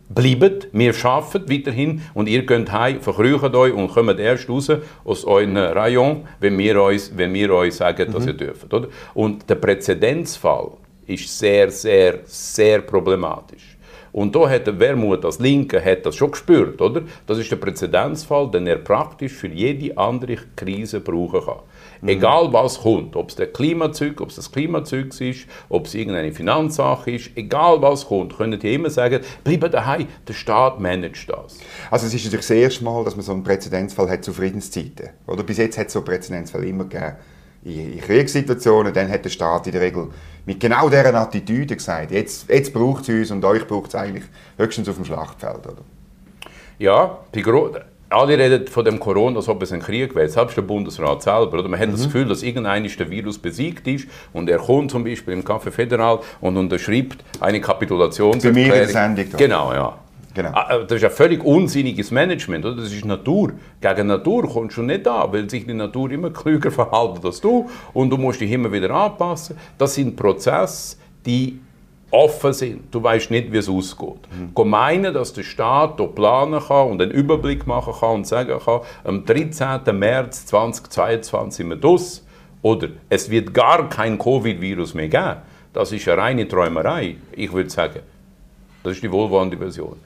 bleiben, 0.09 0.65
wir 0.71 0.93
arbeiten 1.03 1.51
weiterhin 1.51 2.01
und 2.13 2.29
ihr 2.29 2.45
könnt 2.45 2.71
heim, 2.71 3.01
verkrüchen 3.01 3.53
euch 3.55 3.73
und 3.73 3.89
kommt 3.89 4.19
erst 4.19 4.49
raus 4.49 4.71
aus 5.03 5.25
eurem 5.25 5.57
Rayon, 5.57 6.23
wenn 6.39 6.57
wir, 6.57 6.81
uns, 6.81 7.11
wenn 7.15 7.33
wir 7.33 7.53
euch 7.53 7.75
sagen, 7.75 8.11
dass 8.11 8.23
mhm. 8.23 8.29
ihr 8.29 8.33
dürft. 8.35 8.73
Oder? 8.73 8.87
Und 9.13 9.49
der 9.49 9.55
Präzedenzfall 9.55 10.71
ist 11.07 11.37
sehr, 11.37 11.69
sehr, 11.69 12.19
sehr 12.23 12.81
problematisch. 12.81 13.77
Und 14.13 14.33
da 14.35 14.47
hat 14.47 14.67
der 14.67 14.79
Wermut 14.79 15.25
als 15.25 15.39
Linke 15.39 15.83
hat 15.83 16.05
das 16.05 16.15
schon 16.15 16.31
gespürt, 16.31 16.79
oder? 16.81 17.01
Das 17.25 17.39
ist 17.39 17.49
der 17.49 17.55
Präzedenzfall, 17.57 18.49
den 18.51 18.67
er 18.67 18.77
praktisch 18.77 19.33
für 19.33 19.47
jede 19.47 19.97
andere 19.97 20.37
Krise 20.55 20.99
brauchen 20.99 21.41
kann. 21.41 21.59
Mhm. 22.03 22.09
Egal 22.09 22.51
was 22.51 22.81
kommt, 22.81 23.15
ob 23.15 23.29
es 23.29 23.37
der 23.37 23.47
Klimazeug, 23.47 24.19
ob 24.19 24.29
es 24.29 24.35
das 24.35 24.51
Klimazeug 24.51 25.19
ist, 25.21 25.47
ob 25.69 25.85
es 25.85 25.93
irgendeine 25.93 26.33
Finanzsache 26.33 27.11
ist, 27.11 27.31
egal 27.35 27.81
was 27.81 28.05
kommt, 28.07 28.35
können 28.35 28.59
die 28.59 28.73
immer 28.73 28.89
sagen, 28.89 29.21
bleiben 29.43 29.71
daheim, 29.71 30.07
der 30.27 30.33
Staat 30.33 30.81
managt 30.81 31.29
das. 31.29 31.59
Also 31.89 32.05
es 32.07 32.13
ist 32.13 32.25
natürlich 32.25 32.45
das 32.45 32.55
erste 32.55 32.83
Mal, 32.83 33.05
dass 33.05 33.15
man 33.15 33.23
so 33.23 33.31
einen 33.31 33.43
Präzedenzfall 33.43 34.09
hat 34.09 34.25
zu 34.25 34.33
Friedenszeiten. 34.33 35.11
Oder 35.27 35.43
bis 35.43 35.57
jetzt 35.57 35.77
hat 35.77 35.87
es 35.87 35.93
so 35.93 35.99
einen 35.99 36.05
Präzedenzfall 36.05 36.65
immer 36.65 36.83
gegeben. 36.83 37.15
In 37.63 38.01
Kriegssituationen, 38.01 38.93
dann 38.93 39.09
hat 39.09 39.23
der 39.23 39.29
Staat 39.29 39.67
in 39.67 39.71
der 39.71 39.81
Regel 39.81 40.09
mit 40.45 40.59
genau 40.59 40.89
dieser 40.89 41.15
Attitüde 41.15 41.77
gesagt, 41.77 42.11
jetzt, 42.11 42.49
jetzt 42.49 42.73
braucht 42.73 43.03
es 43.03 43.09
uns 43.09 43.31
und 43.31 43.45
euch 43.45 43.65
braucht 43.65 43.87
es 43.87 43.95
eigentlich 43.95 44.25
höchstens 44.57 44.89
auf 44.89 44.95
dem 44.95 45.05
Schlachtfeld. 45.05 45.65
Oder? 45.65 45.83
Ja, 46.79 47.19
die 47.33 47.41
Gro 47.41 47.69
alle 48.13 48.37
reden 48.37 48.67
von 48.67 48.85
dem 48.85 48.99
Corona, 48.99 49.37
als 49.37 49.49
ob 49.49 49.61
es 49.63 49.71
ein 49.71 49.81
Krieg 49.81 50.15
wäre, 50.15 50.29
selbst 50.29 50.55
der 50.55 50.61
Bundesrat 50.61 51.23
selber. 51.23 51.59
Oder? 51.59 51.67
Man 51.67 51.79
hat 51.79 51.89
mhm. 51.89 51.93
das 51.93 52.03
Gefühl, 52.03 52.25
dass 52.25 52.43
irgendein 52.43 52.83
der 52.83 53.09
Virus 53.09 53.37
besiegt 53.37 53.87
ist 53.87 54.07
und 54.33 54.49
er 54.49 54.59
kommt 54.59 54.91
zum 54.91 55.03
Beispiel 55.03 55.33
im 55.33 55.43
Café 55.43 55.71
Federal 55.71 56.19
und 56.41 56.57
unterschreibt 56.57 57.23
eine 57.39 57.59
Kapitulationserklärung. 57.59 58.69
Bei 58.69 58.79
mir 58.79 58.87
Sendung. 58.87 59.25
Genau, 59.37 59.73
ja. 59.73 59.97
Genau. 60.33 60.49
Ah, 60.53 60.77
äh, 60.77 60.85
das 60.85 60.97
ist 60.97 61.05
ein 61.05 61.11
völlig 61.11 61.43
unsinniges 61.43 62.11
Management. 62.11 62.65
Oder? 62.65 62.77
Das 62.77 62.91
ist 62.91 63.05
Natur. 63.05 63.53
Gegen 63.79 64.07
Natur 64.07 64.49
kommst 64.49 64.77
du 64.77 64.81
nicht 64.81 65.07
an, 65.07 65.31
weil 65.31 65.49
sich 65.49 65.65
die 65.65 65.73
Natur 65.73 66.11
immer 66.11 66.29
klüger 66.33 66.71
verhält 66.71 67.23
als 67.23 67.39
du 67.41 67.69
und 67.93 68.09
du 68.09 68.17
musst 68.17 68.41
dich 68.41 68.51
immer 68.51 68.71
wieder 68.71 68.91
anpassen. 68.91 69.57
Das 69.77 69.93
sind 69.93 70.15
Prozesse, 70.15 70.97
die 71.25 71.59
offen 72.13 72.53
sind. 72.53 72.93
Du 72.93 73.01
weißt 73.01 73.31
nicht, 73.31 73.51
wie 73.51 73.57
es 73.57 73.67
ausgeht. 73.67 74.19
Mhm. 74.31 74.69
meinen, 74.69 75.13
dass 75.13 75.33
der 75.33 75.43
Staat 75.43 75.97
hier 75.97 76.07
planen 76.07 76.61
kann 76.61 76.91
und 76.91 77.01
einen 77.01 77.11
Überblick 77.11 77.65
machen 77.65 77.93
kann 77.99 78.15
und 78.15 78.27
sagen 78.27 78.57
kann, 78.63 78.81
am 79.03 79.25
13. 79.25 79.81
März 79.97 80.45
2022 80.45 81.57
sind 81.57 81.69
wir 81.69 81.75
das 81.75 82.23
oder 82.61 82.89
es 83.09 83.29
wird 83.29 83.53
gar 83.53 83.89
kein 83.89 84.17
Covid-Virus 84.17 84.93
mehr 84.93 85.09
geben. 85.09 85.37
Das 85.73 85.91
ist 85.91 86.07
eine 86.07 86.21
reine 86.21 86.47
Träumerei. 86.47 87.15
Ich 87.31 87.51
würde 87.51 87.71
sagen, 87.71 87.99
das 88.83 88.93
ist 88.93 89.03
die 89.03 89.11
wohlwollende 89.11 89.57
Version. 89.57 89.97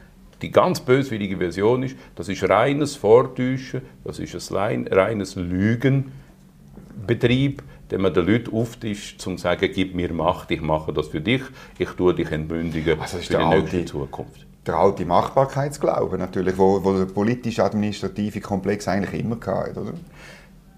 Die 0.41 0.51
ganz 0.51 0.79
böswillige 0.79 1.37
Version 1.37 1.83
ist, 1.83 1.97
das 2.15 2.29
ist 2.29 2.47
reines 2.47 2.95
Vortäuschen, 2.95 3.81
das 4.05 4.19
ist 4.19 4.55
ein 4.55 4.87
reines 4.87 5.35
Lügenbetrieb 5.35 7.63
den 7.91 8.01
man 8.01 8.13
den 8.13 8.25
Leuten 8.25 8.55
auftischt, 8.55 9.25
um 9.27 9.37
zu 9.37 9.43
sagen, 9.43 9.69
gib 9.73 9.95
mir 9.95 10.11
Macht, 10.13 10.51
ich 10.51 10.61
mache 10.61 10.93
das 10.93 11.07
für 11.07 11.21
dich, 11.21 11.41
ich 11.77 11.89
tue 11.91 12.13
dich 12.13 12.31
entmündigen 12.31 12.99
also 12.99 13.17
für 13.17 13.29
die 13.29 13.35
alte, 13.35 13.75
nächste 13.75 13.85
Zukunft. 13.85 14.45
Der 14.65 14.75
alte 14.75 15.05
Machbarkeitsglaube 15.05 16.17
natürlich, 16.17 16.57
wo, 16.57 16.83
wo 16.83 16.93
der 16.93 17.05
politisch-administrative 17.05 18.41
Komplex 18.41 18.87
eigentlich 18.87 19.21
immer 19.21 19.37
hatte, 19.37 19.79
oder? 19.79 19.93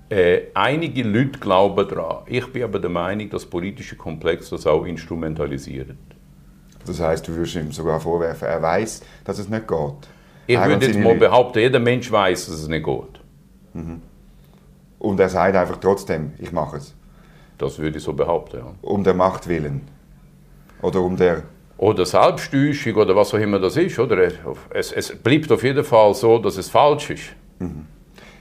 Äh, 0.10 0.48
einige 0.56 1.04
Leute 1.04 1.40
glauben 1.40 1.88
daran. 1.88 2.24
Ich 2.26 2.52
bin 2.52 2.64
aber 2.64 2.80
der 2.80 2.90
Meinung, 2.90 3.30
dass 3.30 3.46
politische 3.46 3.96
Komplex 3.96 4.50
das 4.50 4.66
auch 4.66 4.86
instrumentalisieren. 4.86 5.98
Das 6.86 7.00
heißt, 7.00 7.28
du 7.28 7.36
würdest 7.36 7.56
ihm 7.56 7.72
sogar 7.72 8.00
vorwerfen, 8.00 8.48
er 8.48 8.62
weiß, 8.62 9.02
dass 9.24 9.38
es 9.38 9.50
nicht 9.50 9.68
geht. 9.68 10.10
Ich 10.48 10.56
er 10.56 10.68
würde 10.68 10.88
jetzt 10.88 10.98
mal 10.98 11.10
Leute. 11.10 11.20
behaupten, 11.20 11.60
jeder 11.60 11.80
Mensch 11.80 12.12
weiß, 12.12 12.48
dass 12.48 12.56
es 12.56 12.68
nicht 12.68 12.86
geht. 12.86 13.22
Mhm. 13.74 14.02
Und 14.98 15.20
er 15.20 15.30
sagt 15.30 15.56
einfach 15.56 15.78
trotzdem, 15.78 16.34
ich 16.40 16.52
mache 16.52 16.78
es. 16.78 16.96
Das 17.60 17.78
würde 17.78 17.98
ich 17.98 18.04
so 18.04 18.14
behaupten, 18.14 18.58
ja. 18.58 18.74
Um 18.82 19.04
der 19.04 19.14
Macht 19.14 19.48
willen? 19.48 19.82
Oder 20.82 21.02
um 21.02 21.16
der... 21.16 21.44
Oder 21.78 22.06
Selbsttäuschung 22.06 22.96
oder 22.96 23.16
was 23.16 23.34
auch 23.34 23.38
immer 23.38 23.60
das 23.60 23.78
ist, 23.78 23.98
oder? 24.00 24.32
Es, 24.72 24.92
es 24.92 25.16
bleibt 25.16 25.50
auf 25.50 25.64
jeden 25.64 25.84
Fall 25.86 26.14
so, 26.14 26.38
dass 26.40 26.58
es 26.58 26.70
falsch 26.70 27.12
ist. 27.12 27.24
Mhm. 27.60 27.86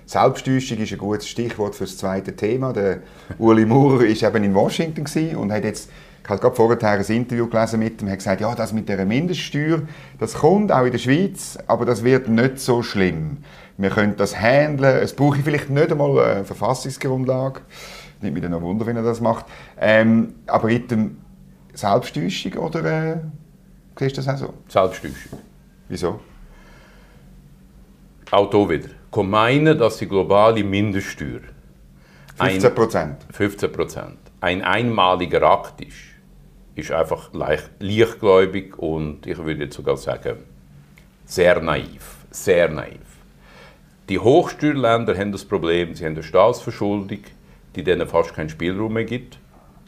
Selbsttäuschung 0.06 0.78
ist 0.78 0.90
ein 0.90 0.98
gutes 0.98 1.28
Stichwort 1.28 1.74
für 1.74 1.84
das 1.84 1.98
zweite 1.98 2.34
Thema. 2.34 2.72
Der 2.72 3.02
Uli 3.38 3.64
Maurer 3.64 4.00
war 4.00 4.06
eben 4.06 4.44
in 4.44 4.54
Washington 4.54 5.36
und 5.36 5.52
hat 5.52 5.64
jetzt 5.64 5.90
ich 6.28 6.30
habe 6.30 6.42
gerade 6.42 6.56
vorher 6.56 6.90
ein 6.90 7.04
Interview 7.06 7.46
gelesen 7.46 7.78
mit 7.78 8.02
ihm, 8.02 8.10
hat 8.10 8.18
gesagt, 8.18 8.42
ja, 8.42 8.54
das 8.54 8.74
mit 8.74 8.86
der 8.86 9.02
Mindeststeuer, 9.06 9.80
das 10.18 10.34
kommt 10.34 10.70
auch 10.70 10.84
in 10.84 10.92
der 10.92 10.98
Schweiz, 10.98 11.56
aber 11.66 11.86
das 11.86 12.04
wird 12.04 12.28
nicht 12.28 12.58
so 12.58 12.82
schlimm. 12.82 13.38
Wir 13.78 13.88
können 13.88 14.14
das 14.14 14.38
handeln, 14.38 14.98
es 14.98 15.14
brauche 15.14 15.38
vielleicht 15.42 15.70
nicht 15.70 15.90
einmal 15.90 16.18
eine 16.18 16.44
Verfassungsgrundlage. 16.44 17.62
Nicht 18.20 18.42
dann 18.42 18.50
noch 18.50 18.62
Wunder, 18.62 18.86
wenn 18.86 18.96
er 18.96 19.02
das 19.02 19.20
macht. 19.20 19.46
Ähm, 19.78 20.34
aber 20.46 20.68
in 20.70 20.88
dem 20.88 21.16
Selbsttäuschung 21.72 22.52
oder 22.54 22.84
äh, 22.84 23.16
siehst 23.98 24.16
du 24.16 24.22
das 24.22 24.28
auch 24.28 24.38
so? 24.38 24.54
Selbsttäuschung. 24.68 25.38
Wieso? 25.88 26.20
Auch 28.30 28.50
hier 28.50 28.68
wieder. 28.68 28.88
Ich 29.10 29.22
meine, 29.22 29.74
dass 29.76 29.98
die 29.98 30.08
globale 30.08 30.62
Mindeststeuer 30.62 31.40
15 32.36 32.74
Prozent. 32.74 33.26
15 33.32 33.72
Prozent. 33.72 34.18
Ein 34.40 34.62
einmaliger 34.62 35.42
Akt 35.42 35.80
ist, 35.80 35.96
ist 36.74 36.92
einfach 36.92 37.32
leicht, 37.32 37.70
leichtgläubig 37.80 38.78
und 38.78 39.26
ich 39.26 39.38
würde 39.38 39.64
jetzt 39.64 39.76
sogar 39.76 39.96
sagen, 39.96 40.38
sehr 41.24 41.60
naiv. 41.60 42.16
Sehr 42.30 42.68
naiv. 42.68 43.00
Die 44.08 44.18
Hochsteuerländer 44.18 45.16
haben 45.16 45.32
das 45.32 45.44
Problem, 45.44 45.94
sie 45.94 46.04
haben 46.04 46.12
eine 46.12 46.22
Staatsverschuldung, 46.22 47.20
die 47.78 47.84
denen 47.84 48.08
fast 48.08 48.34
keinen 48.34 48.48
Spielraum 48.48 48.92
mehr 48.92 49.04
gibt. 49.04 49.38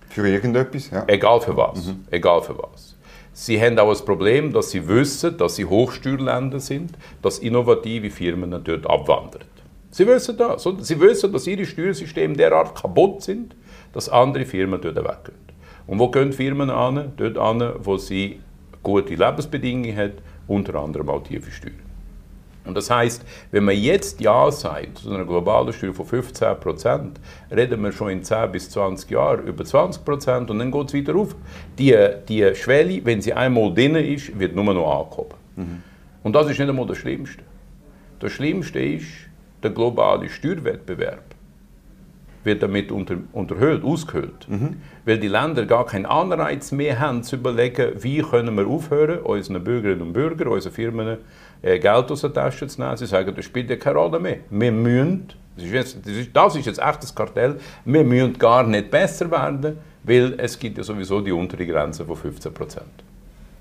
Für 0.09 0.27
irgendetwas, 0.27 0.91
ja. 0.91 1.05
Egal 1.09 1.41
für 1.41 1.57
was. 1.57 1.87
Mhm. 1.87 2.05
Egal 2.11 2.41
für 2.41 2.57
was. 2.57 2.97
Sie 3.33 3.61
haben 3.61 3.77
auch 3.81 3.89
das 3.89 4.05
Problem, 4.05 4.53
dass 4.53 4.71
sie 4.71 4.87
wissen, 4.87 5.37
dass 5.37 5.57
sie 5.57 5.65
Hochsteuerländer 5.65 6.61
sind, 6.61 6.93
dass 7.21 7.41
innovative 7.41 8.11
Firmen 8.11 8.51
dort 8.63 8.89
abwandern. 8.89 9.43
Sie 9.91 10.07
wissen 10.07 10.37
das. 10.37 10.69
Sie 10.81 11.01
wissen, 11.01 11.33
dass 11.33 11.49
ihre 11.49 11.65
Steuersysteme 11.65 12.37
derart 12.37 12.81
kaputt 12.81 13.23
sind, 13.23 13.57
dass 13.93 14.09
andere 14.09 14.45
Firmen 14.45 14.81
dort 14.81 14.97
weggehen. 14.97 15.39
Und 15.89 15.99
wo 15.99 16.09
gehen 16.09 16.33
Firmen 16.33 16.71
an? 16.71 17.13
Dort 17.17 17.39
an, 17.39 17.73
wo 17.81 17.97
sie 17.97 18.39
gute 18.85 19.15
Lebensbedingungen 19.15 19.97
haben, 19.97 20.13
unter 20.47 20.77
anderem 20.77 21.09
auch 21.09 21.25
tiefe 21.25 21.51
Steuern. 21.51 21.90
Und 22.65 22.77
das 22.77 22.91
heißt, 22.91 23.25
wenn 23.51 23.65
man 23.65 23.77
jetzt 23.77 24.21
Ja 24.21 24.51
sagt 24.51 24.99
zu 24.99 25.11
einer 25.11 25.25
globalen 25.25 25.73
Steuer 25.73 25.95
von 25.95 26.05
15 26.05 26.61
Prozent, 26.61 27.21
reden 27.51 27.83
wir 27.83 27.91
schon 27.93 28.11
in 28.11 28.23
10 28.23 28.53
bis 28.53 28.71
20 28.71 29.11
Jahren 29.11 29.47
über 29.47 29.65
20 29.65 30.05
Prozent 30.05 30.51
und 30.51 30.59
dann 30.59 30.71
geht 30.71 30.89
es 30.89 30.93
wieder 30.93 31.17
auf. 31.17 31.35
Die, 31.79 31.97
die 32.29 32.55
Schwelle, 32.55 33.05
wenn 33.05 33.23
sie 33.23 33.33
einmal 33.33 33.73
drin 33.73 33.95
ist, 33.97 34.39
wird 34.39 34.55
nur 34.55 34.75
noch 34.75 35.01
angehoben. 35.01 35.35
Mhm. 35.57 35.83
Und 36.23 36.35
das 36.35 36.51
ist 36.51 36.59
nicht 36.59 36.69
einmal 36.69 36.87
das 36.87 36.99
Schlimmste. 36.99 37.43
Das 38.19 38.33
Schlimmste 38.33 38.79
ist 38.79 39.07
der 39.63 39.71
globale 39.71 40.29
Steuerwettbewerb. 40.29 41.25
wird 42.45 42.63
damit 42.63 42.91
unter, 42.91 43.17
unterhöhlt, 43.33 43.85
ausgehöhlt. 43.85 44.47
Mhm. 44.49 44.77
Weil 45.05 45.19
die 45.19 45.29
Länder 45.29 45.67
gar 45.67 45.85
keinen 45.85 46.07
Anreiz 46.07 46.73
mehr 46.73 46.99
haben, 46.99 47.23
zu 47.23 47.37
überlegen, 47.37 47.93
wie 48.03 48.23
können 48.23 48.55
wir 48.57 48.67
aufhören, 48.67 49.19
unseren 49.21 49.63
Bürgerinnen 49.63 50.03
und 50.03 50.13
Bürgern, 50.13 50.49
unseren 50.49 50.73
Firmen 50.73 51.19
Geld 51.63 52.11
aus 52.11 52.21
der 52.23 52.33
Tasche 52.33 52.67
zu 52.67 52.81
nehmen. 52.81 52.97
Sie 52.97 53.07
sagen, 53.07 53.35
das 53.35 53.45
spielt 53.45 53.71
ja 53.71 53.77
keine 53.77 53.99
Rolle 53.99 54.19
mehr. 54.19 54.39
Wir 54.51 54.73
müssen, 54.73 55.29
das 55.57 55.65
ist, 55.65 55.73
jetzt, 55.73 55.99
das, 56.05 56.13
ist, 56.13 56.31
das 56.33 56.57
ist 56.57 56.67
jetzt 56.67 56.81
echtes 56.81 57.15
Kartell, 57.15 57.57
wir 57.85 58.05
müssen 58.05 58.39
gar 58.39 58.63
nicht 58.67 58.91
besser 58.91 59.31
werden, 59.31 59.79
weil 60.03 60.35
es 60.39 60.59
gibt 60.59 60.79
ja 60.79 60.85
sowieso 60.85 61.21
die 61.21 61.33
untere 61.33 61.67
Grenze 61.67 62.05
von 62.05 62.17
15 62.17 62.55
Prozent. 62.55 63.05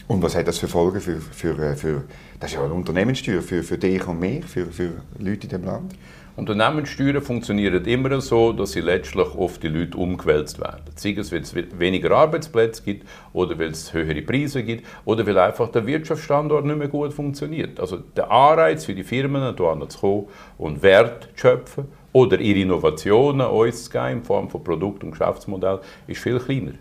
Und 0.07 0.23
was 0.23 0.35
hat 0.35 0.47
das 0.47 0.57
für 0.57 0.67
Folgen 0.67 0.99
für, 0.99 1.17
für, 1.17 1.59
äh, 1.59 1.75
für 1.75 2.03
das 2.39 2.51
ist 2.51 2.57
ja 2.57 2.63
eine 2.63 2.73
Unternehmenssteuer 2.73 3.41
für, 3.41 3.61
für 3.61 3.77
dich 3.77 4.07
und 4.07 4.19
mich, 4.19 4.43
für, 4.45 4.65
für 4.65 4.93
Leute 5.19 5.43
in 5.43 5.49
dem 5.49 5.65
Land? 5.65 5.93
Unternehmenssteuern 6.39 7.21
funktionieren 7.21 7.83
immer 7.83 8.21
so, 8.21 8.53
dass 8.53 8.71
sie 8.71 8.79
letztlich 8.79 9.27
auf 9.27 9.57
die 9.57 9.67
Leute 9.67 9.97
umgewälzt 9.97 10.61
werden. 10.61 10.83
Sei 10.95 11.11
es, 11.11 11.33
weil 11.33 11.41
es 11.41 11.53
weniger 11.77 12.11
Arbeitsplätze 12.11 12.81
gibt 12.81 13.05
oder 13.33 13.59
weil 13.59 13.71
es 13.71 13.93
höhere 13.93 14.21
Preise 14.21 14.63
gibt 14.63 14.87
oder 15.03 15.27
weil 15.27 15.37
einfach 15.37 15.69
der 15.69 15.85
Wirtschaftsstandort 15.85 16.65
nicht 16.65 16.77
mehr 16.77 16.87
gut 16.87 17.13
funktioniert. 17.13 17.77
Also 17.79 17.97
der 17.97 18.31
Anreiz 18.31 18.85
für 18.85 18.95
die 18.95 19.03
Firmen, 19.03 19.53
hierher 19.53 19.89
zu 19.89 19.99
kommen 19.99 20.27
und 20.57 20.81
Wert 20.81 21.27
zu 21.35 21.41
schöpfen 21.41 21.85
oder 22.13 22.39
ihre 22.39 22.59
Innovationen 22.59 23.45
uns 23.45 23.83
zu 23.83 23.91
geben 23.91 24.19
in 24.19 24.23
Form 24.23 24.49
von 24.49 24.63
Produkt- 24.63 25.03
und 25.03 25.11
Geschäftsmodell 25.11 25.79
ist 26.07 26.21
viel 26.21 26.39
kleiner. 26.39 26.71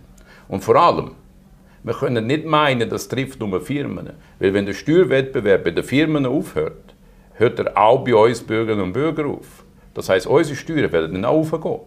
Und 0.46 0.62
vor 0.62 0.76
allem, 0.76 1.10
wir 1.82 1.94
können 1.94 2.28
nicht 2.28 2.46
meinen, 2.46 2.88
das 2.88 3.08
trifft 3.08 3.40
nur 3.40 3.60
Firmen. 3.60 4.10
Weil 4.38 4.54
wenn 4.54 4.66
der 4.66 4.74
Steuerwettbewerb 4.74 5.64
bei 5.64 5.72
den 5.72 5.84
Firmen 5.84 6.26
aufhört, 6.26 6.94
hört 7.38 7.58
er 7.58 7.76
auch 7.76 8.04
bei 8.04 8.14
uns 8.14 8.40
Bürgerinnen 8.40 8.84
und 8.84 8.92
Bürgern 8.92 9.30
auf. 9.30 9.64
Das 9.94 10.08
heisst, 10.08 10.26
unsere 10.26 10.56
Steuern 10.56 10.92
werden 10.92 11.14
dann 11.14 11.24
auch 11.24 11.52
aufgehen. 11.52 11.80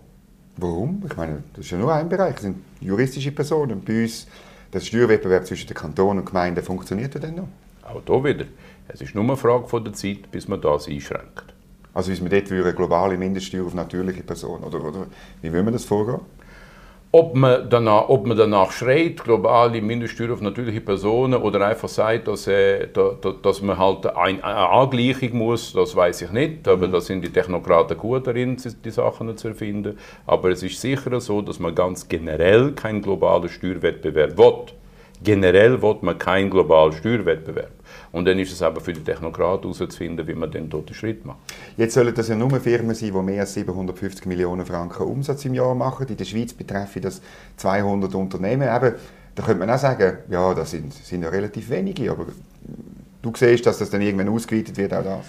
Warum? 0.58 1.04
Ich 1.06 1.16
meine, 1.16 1.44
das 1.54 1.66
ist 1.66 1.72
ja 1.72 1.78
nur 1.78 1.94
ein 1.94 2.10
Bereich, 2.10 2.34
das 2.34 2.44
sind 2.44 2.58
juristische 2.80 3.32
Personen. 3.32 3.82
Bei 3.84 4.04
uns, 4.04 4.28
der 4.74 4.80
Steuerwettbewerb 4.80 5.46
zwischen 5.46 5.68
den 5.68 5.76
Kantonen 5.76 6.20
und 6.20 6.26
Gemeinden 6.26 6.64
funktioniert 6.64 7.14
ja 7.14 7.20
dann 7.20 7.36
noch. 7.36 7.48
Auch 7.84 8.02
hier 8.06 8.24
wieder. 8.24 8.46
Es 8.88 9.02
ist 9.02 9.16
nur 9.16 9.24
eine 9.24 9.38
Frage 9.38 9.68
von 9.68 9.84
der 9.84 9.94
Zeit, 9.94 10.32
bis 10.32 10.48
man 10.48 10.62
das 10.62 10.88
einschränkt. 10.88 11.54
Also 11.94 12.12
ist 12.12 12.22
man 12.22 12.30
dort 12.30 12.48
für 12.48 12.64
eine 12.64 12.74
globale 12.74 13.18
Mindeststeuer 13.18 13.66
auf 13.66 13.74
natürliche 13.74 14.24
Personen? 14.24 14.64
Oder, 14.64 14.84
oder 14.84 15.08
wie 15.42 15.52
will 15.52 15.64
man 15.64 15.74
das 15.74 15.84
vorgehen? 15.84 16.22
Ob 17.14 17.36
man, 17.36 17.70
danach, 17.70 18.08
ob 18.08 18.26
man 18.26 18.38
danach 18.38 18.72
schreit, 18.72 19.22
globale 19.22 19.82
Mindeststeuer 19.82 20.32
auf 20.32 20.40
natürliche 20.40 20.80
Personen, 20.80 21.42
oder 21.42 21.68
einfach 21.68 21.90
sagt, 21.90 22.30
dass, 22.30 22.48
äh, 22.48 22.88
da, 22.88 23.18
dass 23.42 23.62
man 23.62 23.78
halt 23.78 24.06
ein, 24.06 24.42
eine 24.42 24.70
Angleichung 24.70 25.38
muss, 25.38 25.74
das 25.74 25.94
weiß 25.94 26.22
ich 26.22 26.32
nicht. 26.32 26.66
Aber 26.70 26.88
mhm. 26.88 26.94
da 26.94 27.02
sind 27.02 27.26
die 27.26 27.30
Technokraten 27.30 27.98
gut 27.98 28.28
darin, 28.28 28.56
die 28.56 28.90
Sachen 28.92 29.36
zu 29.36 29.50
erfinden. 29.50 29.98
Aber 30.26 30.52
es 30.52 30.64
ist 30.64 30.80
sicher 30.80 31.20
so, 31.20 31.42
dass 31.42 31.60
man 31.60 31.76
ganz 31.76 32.08
generell 32.08 32.72
keinen 32.72 33.02
globalen 33.02 33.50
Steuerwettbewerb 33.50 34.38
will. 34.38 34.68
Generell 35.24 35.82
will 35.82 35.98
man 36.02 36.18
keinen 36.18 36.50
globalen 36.50 36.94
Steuerwettbewerb. 36.94 37.72
Und 38.12 38.26
dann 38.26 38.40
ist 38.40 38.52
es 38.52 38.62
aber 38.62 38.82
für 38.82 38.94
die 38.94 39.04
Technokraten 39.04 39.72
herauszufinden, 39.72 40.28
wie 40.28 40.34
man 40.34 40.52
den 40.52 40.70
den 40.70 40.94
Schritt 40.94 41.26
macht. 41.26 41.38
Jetzt 41.78 41.94
sollen 41.94 42.14
das 42.14 42.28
ja 42.28 42.36
nur 42.36 42.60
Firmen 42.60 42.96
sein, 42.96 43.12
die 43.14 43.22
mehr 43.22 43.42
als 43.42 43.54
750 43.54 44.26
Millionen 44.26 44.66
Franken 44.66 45.04
Umsatz 45.04 45.46
im 45.46 45.54
Jahr 45.54 45.76
machen. 45.76 46.08
In 46.08 46.18
der 46.18 46.26
Schweiz 46.26 46.54
betreffen 46.54 47.02
das 47.02 47.22
200 47.58 48.14
Unternehmen. 48.16 48.64
Eben, 48.64 48.96
da 49.36 49.44
könnte 49.44 49.60
man 49.60 49.70
auch 49.70 49.80
sagen, 49.80 50.18
ja, 50.30 50.54
das 50.54 50.72
sind, 50.72 50.94
sind 50.94 51.24
ja 51.24 51.30
relativ 51.30 51.70
wenige, 51.70 52.12
aber 52.12 52.26
du 53.22 53.32
siehst, 53.36 53.66
dass 53.66 53.78
das 53.78 53.90
dann 53.90 54.02
irgendwann 54.02 54.30
ausgeweitet 54.30 54.76
wird, 54.78 54.94
auch 54.94 55.04
das. 55.04 55.26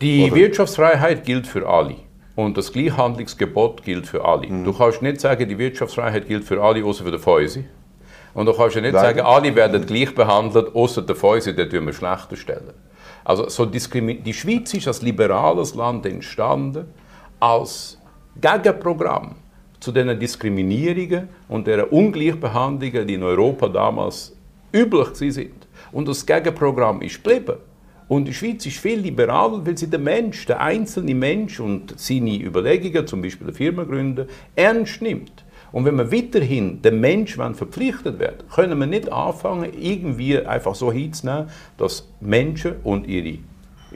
Die 0.00 0.24
Oder? 0.24 0.36
Wirtschaftsfreiheit 0.36 1.24
gilt 1.24 1.46
für 1.46 1.68
alle. 1.68 1.96
Und 2.36 2.56
das 2.56 2.72
Gleichhandlungsgebot 2.72 3.84
gilt 3.84 4.06
für 4.06 4.24
alle. 4.24 4.48
Mhm. 4.48 4.64
Du 4.64 4.72
kannst 4.72 5.02
nicht 5.02 5.20
sagen, 5.20 5.48
die 5.48 5.58
Wirtschaftsfreiheit 5.58 6.26
gilt 6.26 6.44
für 6.44 6.62
alle, 6.62 6.84
außer 6.84 7.04
für 7.04 7.10
den 7.10 7.20
Fäuse. 7.20 7.64
Und 8.34 8.46
du 8.46 8.52
kannst 8.52 8.74
ja 8.74 8.82
nicht 8.82 8.92
Leider. 8.92 9.06
sagen, 9.06 9.20
alle 9.20 9.54
werden 9.54 9.86
gleich 9.86 10.14
behandelt, 10.14 10.74
außer 10.74 11.02
der 11.02 11.14
Fäuse, 11.14 11.54
der 11.54 11.68
tun 11.68 11.86
wir 11.86 11.92
schlechter 11.92 12.36
stellen. 12.36 12.72
Also 13.24 13.48
so 13.48 13.64
die 13.64 14.34
Schweiz 14.34 14.74
ist 14.74 14.86
als 14.86 15.00
liberales 15.00 15.74
Land 15.74 16.04
entstanden, 16.04 16.86
als 17.40 17.98
Gegenprogramm 18.40 19.36
zu 19.80 19.92
den 19.92 20.18
Diskriminierungen 20.18 21.28
und 21.48 21.66
der 21.66 21.92
Ungleichbehandlungen, 21.92 23.06
die 23.06 23.14
in 23.14 23.22
Europa 23.22 23.68
damals 23.68 24.36
üblich 24.72 25.08
sind. 25.14 25.66
Und 25.92 26.08
das 26.08 26.26
Gegenprogramm 26.26 27.00
ist 27.02 27.22
geblieben. 27.22 27.58
Und 28.08 28.26
die 28.26 28.34
Schweiz 28.34 28.66
ist 28.66 28.78
viel 28.78 28.98
liberaler, 28.98 29.64
weil 29.64 29.78
sie 29.78 29.88
den 29.88 30.02
Mensch, 30.02 30.44
der 30.44 30.60
einzelne 30.60 31.14
Mensch 31.14 31.60
und 31.60 31.98
seine 31.98 32.38
Überlegungen, 32.38 33.06
zum 33.06 33.22
Beispiel 33.22 33.46
der 33.46 33.54
Firmengründer, 33.54 34.26
ernst 34.56 35.00
nimmt. 35.00 35.43
Und 35.74 35.86
wenn 35.86 35.96
wir 35.96 36.12
weiterhin 36.12 36.82
dem 36.82 37.00
Menschen 37.00 37.52
verpflichtet 37.56 38.20
werden, 38.20 38.46
können 38.54 38.78
wir 38.78 38.86
nicht 38.86 39.10
anfangen, 39.10 39.72
irgendwie 39.76 40.38
einfach 40.38 40.76
so 40.76 40.92
hinzunehmen, 40.92 41.48
dass 41.76 42.08
Menschen 42.20 42.76
und 42.84 43.08
ihre 43.08 43.38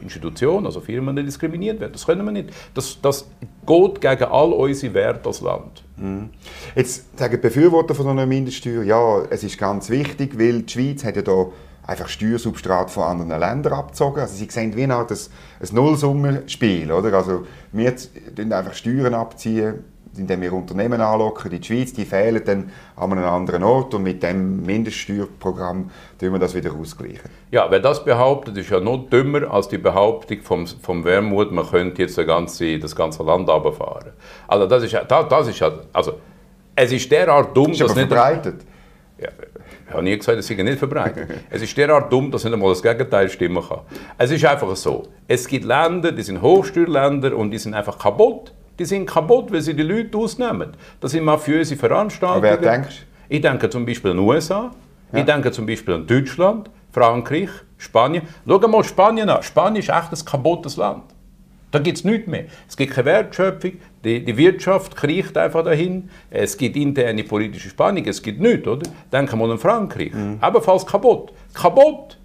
Institutionen, 0.02 0.66
also 0.66 0.80
Firmen, 0.80 1.14
diskriminiert 1.14 1.78
werden. 1.78 1.92
Das 1.92 2.04
können 2.04 2.24
wir 2.24 2.32
nicht. 2.32 2.50
Das, 2.74 3.00
das 3.00 3.28
geht 3.64 4.00
gegen 4.00 4.24
all 4.24 4.52
unsere 4.52 4.92
Werte 4.92 5.28
als 5.28 5.40
Land. 5.40 5.84
Mhm. 5.96 6.30
Jetzt 6.74 7.16
sagen 7.16 7.40
Befürworter 7.40 7.94
von 7.94 8.08
einer 8.08 8.26
Mindeststeuer, 8.26 8.82
ja, 8.82 9.22
es 9.30 9.44
ist 9.44 9.56
ganz 9.56 9.88
wichtig, 9.88 10.36
weil 10.36 10.62
die 10.62 10.72
Schweiz 10.72 11.04
hat 11.04 11.14
ja 11.14 11.22
da 11.22 11.46
einfach 11.86 12.08
Steuersubstrat 12.08 12.90
von 12.90 13.04
anderen 13.04 13.38
Ländern 13.38 13.74
abgezogen. 13.74 14.18
Also 14.18 14.34
sie 14.34 14.50
sehen 14.50 14.74
wie 14.74 14.82
eine 14.82 14.96
Art 14.96 15.12
ein, 15.12 15.18
ein 15.60 15.74
Nullsummenspiel, 15.76 16.90
oder? 16.90 17.12
Also 17.16 17.46
wir 17.70 17.94
einfach 18.52 18.74
Steuern 18.74 19.14
abziehen 19.14 19.84
indem 20.18 20.40
wir 20.42 20.52
Unternehmen 20.52 21.00
anlocken 21.00 21.50
in 21.52 21.60
die 21.60 21.66
Schweiz, 21.66 21.92
die 21.92 22.04
fehlen 22.04 22.42
dann 22.44 22.70
an 22.96 23.12
einem 23.12 23.24
anderen 23.24 23.62
Ort 23.62 23.94
und 23.94 24.02
mit 24.02 24.22
dem 24.22 24.64
Mindeststeuerprogramm 24.64 25.90
tun 26.18 26.32
wir 26.32 26.38
das 26.38 26.54
wieder 26.54 26.72
ausgleichen. 26.72 27.30
Ja, 27.50 27.66
wer 27.70 27.80
das 27.80 28.04
behauptet, 28.04 28.56
ist 28.56 28.70
ja 28.70 28.80
noch 28.80 29.08
dümmer 29.08 29.50
als 29.50 29.68
die 29.68 29.78
Behauptung 29.78 30.42
vom, 30.42 30.66
vom 30.66 31.04
Wermut, 31.04 31.52
man 31.52 31.66
könnte 31.66 32.02
jetzt 32.02 32.18
das 32.18 32.26
ganze, 32.26 32.78
das 32.78 32.94
ganze 32.94 33.22
Land 33.22 33.48
runterfahren. 33.48 34.12
Also 34.46 34.66
das 34.66 34.82
ist, 34.82 34.94
das, 34.94 35.28
das 35.28 35.48
ist 35.48 35.62
also 35.92 36.14
es 36.74 36.92
ist 36.92 37.10
derart 37.10 37.56
dumm, 37.56 37.72
ist 37.72 37.80
dass 37.80 37.94
nicht... 37.94 38.08
verbreitet. 38.08 38.64
Ja, 39.20 39.28
ich 39.88 39.94
habe 39.94 40.02
nie 40.02 40.16
gesagt, 40.16 40.38
es 40.38 40.46
sei 40.46 40.54
nicht 40.54 40.78
verbreitet. 40.78 41.28
es 41.50 41.62
ist 41.62 41.76
derart 41.76 42.12
dumm, 42.12 42.30
dass 42.30 42.44
nicht 42.44 42.52
einmal 42.52 42.70
das 42.70 42.82
Gegenteil 42.82 43.28
stimmen 43.28 43.62
kann. 43.66 43.80
Es 44.16 44.30
ist 44.30 44.44
einfach 44.44 44.76
so, 44.76 45.08
es 45.26 45.48
gibt 45.48 45.64
Länder, 45.64 46.12
die 46.12 46.22
sind 46.22 46.40
Hochsteuerländer 46.40 47.36
und 47.36 47.50
die 47.50 47.58
sind 47.58 47.74
einfach 47.74 47.98
kaputt 47.98 48.52
die 48.78 48.84
sind 48.84 49.06
kaputt, 49.06 49.52
weil 49.52 49.60
sie 49.60 49.74
die 49.74 49.82
Leute 49.82 50.16
ausnehmen. 50.18 50.76
Das 51.00 51.12
sind 51.12 51.24
mafiöse 51.24 51.76
Veranstaltungen. 51.76 52.44
Aber 52.44 52.62
wer 52.62 52.72
denkst 52.72 53.06
Ich 53.28 53.40
denke 53.40 53.68
zum 53.70 53.84
Beispiel 53.84 54.12
an 54.12 54.16
den 54.18 54.26
USA, 54.26 54.70
ja. 55.12 55.18
ich 55.18 55.24
denke 55.24 55.50
zum 55.50 55.66
Beispiel 55.66 55.94
an 55.94 56.06
Deutschland, 56.06 56.70
Frankreich, 56.92 57.50
Spanien. 57.76 58.22
Schau 58.46 58.58
mal 58.68 58.84
Spanien 58.84 59.28
an. 59.28 59.42
Spanien 59.42 59.82
ist 59.82 59.88
echt 59.88 60.12
ein 60.12 60.24
kaputtes 60.24 60.76
Land. 60.76 61.04
Da 61.70 61.78
gibt 61.78 61.98
es 61.98 62.04
nichts 62.04 62.26
mehr. 62.26 62.44
Es 62.66 62.76
gibt 62.76 62.94
keine 62.94 63.04
Wertschöpfung, 63.06 63.72
die, 64.04 64.24
die, 64.24 64.36
Wirtschaft 64.36 64.96
kriecht 64.96 65.36
einfach 65.36 65.64
dahin, 65.64 66.08
es 66.30 66.56
gibt 66.56 66.76
interne 66.76 67.24
politische 67.24 67.68
Spannung, 67.68 68.06
es 68.06 68.22
gibt 68.22 68.40
nichts, 68.40 68.66
oder? 68.66 68.88
Denken 69.12 69.38
wir 69.38 69.50
an 69.50 69.58
Frankreich. 69.58 70.12
Mhm. 70.14 70.40
Ebenfalls 70.42 70.86
kaputt. 70.86 71.32
Kaputt! 71.52 72.17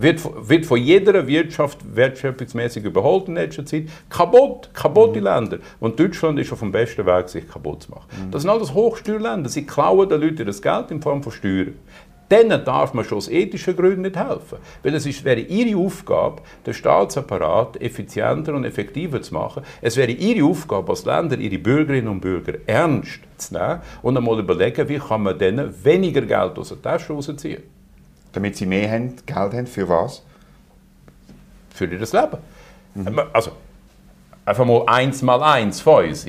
Wird, 0.00 0.48
wird 0.48 0.66
von 0.66 0.80
jeder 0.80 1.26
Wirtschaft 1.26 1.78
wertschöpfungsmäßig 1.94 2.84
überholt 2.84 3.28
in 3.28 3.34
letzter 3.34 3.66
Zeit. 3.66 3.84
Kaputt, 4.08 4.70
kaputte 4.72 5.18
mhm. 5.18 5.24
Länder. 5.24 5.58
Und 5.78 5.98
Deutschland 6.00 6.38
ist 6.38 6.52
auf 6.52 6.60
dem 6.60 6.72
besten 6.72 7.06
Weg, 7.06 7.28
sich 7.28 7.48
kaputt 7.48 7.82
zu 7.82 7.90
machen. 7.90 8.06
Mhm. 8.26 8.30
Das 8.30 8.42
sind 8.42 8.50
alles 8.50 8.72
Hochsteuerländer. 8.72 9.48
Sie 9.48 9.66
klauen 9.66 10.08
den 10.08 10.20
Leuten 10.20 10.46
das 10.46 10.62
Geld 10.62 10.90
in 10.90 11.02
Form 11.02 11.22
von 11.22 11.32
Steuern. 11.32 11.74
Denen 12.30 12.64
darf 12.64 12.94
man 12.94 13.04
schon 13.04 13.18
aus 13.18 13.28
ethischen 13.28 13.74
Gründen 13.74 14.02
nicht 14.02 14.16
helfen. 14.16 14.58
Weil 14.84 14.94
es 14.94 15.04
ist, 15.04 15.24
wäre 15.24 15.40
ihre 15.40 15.76
Aufgabe, 15.76 16.42
den 16.64 16.74
Staatsapparat 16.74 17.80
effizienter 17.82 18.54
und 18.54 18.64
effektiver 18.64 19.20
zu 19.20 19.34
machen. 19.34 19.64
Es 19.82 19.96
wäre 19.96 20.12
ihre 20.12 20.46
Aufgabe 20.46 20.90
als 20.90 21.04
Länder, 21.04 21.36
ihre 21.38 21.58
Bürgerinnen 21.58 22.06
und 22.06 22.20
Bürger 22.20 22.58
ernst 22.66 23.18
zu 23.36 23.54
nehmen 23.54 23.80
und 24.02 24.16
einmal 24.16 24.38
überlegen, 24.38 24.88
wie 24.88 24.98
kann 24.98 25.24
man 25.24 25.38
denen 25.38 25.74
weniger 25.84 26.22
Geld 26.22 26.56
aus 26.56 26.68
der 26.68 26.80
Tasche 26.80 27.12
rausziehen. 27.12 27.79
Damit 28.32 28.56
sie 28.56 28.66
mehr 28.66 28.90
haben, 28.90 29.14
Geld 29.26 29.54
haben, 29.54 29.66
für 29.66 29.88
was? 29.88 30.22
Für 31.74 31.84
ihr 31.86 31.98
Leben. 31.98 32.38
Mhm. 32.94 33.20
Also, 33.32 33.52
einfach 34.44 34.64
mal 34.64 34.84
eins 34.86 35.22
mal 35.22 35.42
eins 35.42 35.80
für 35.80 35.96
uns. 35.96 36.26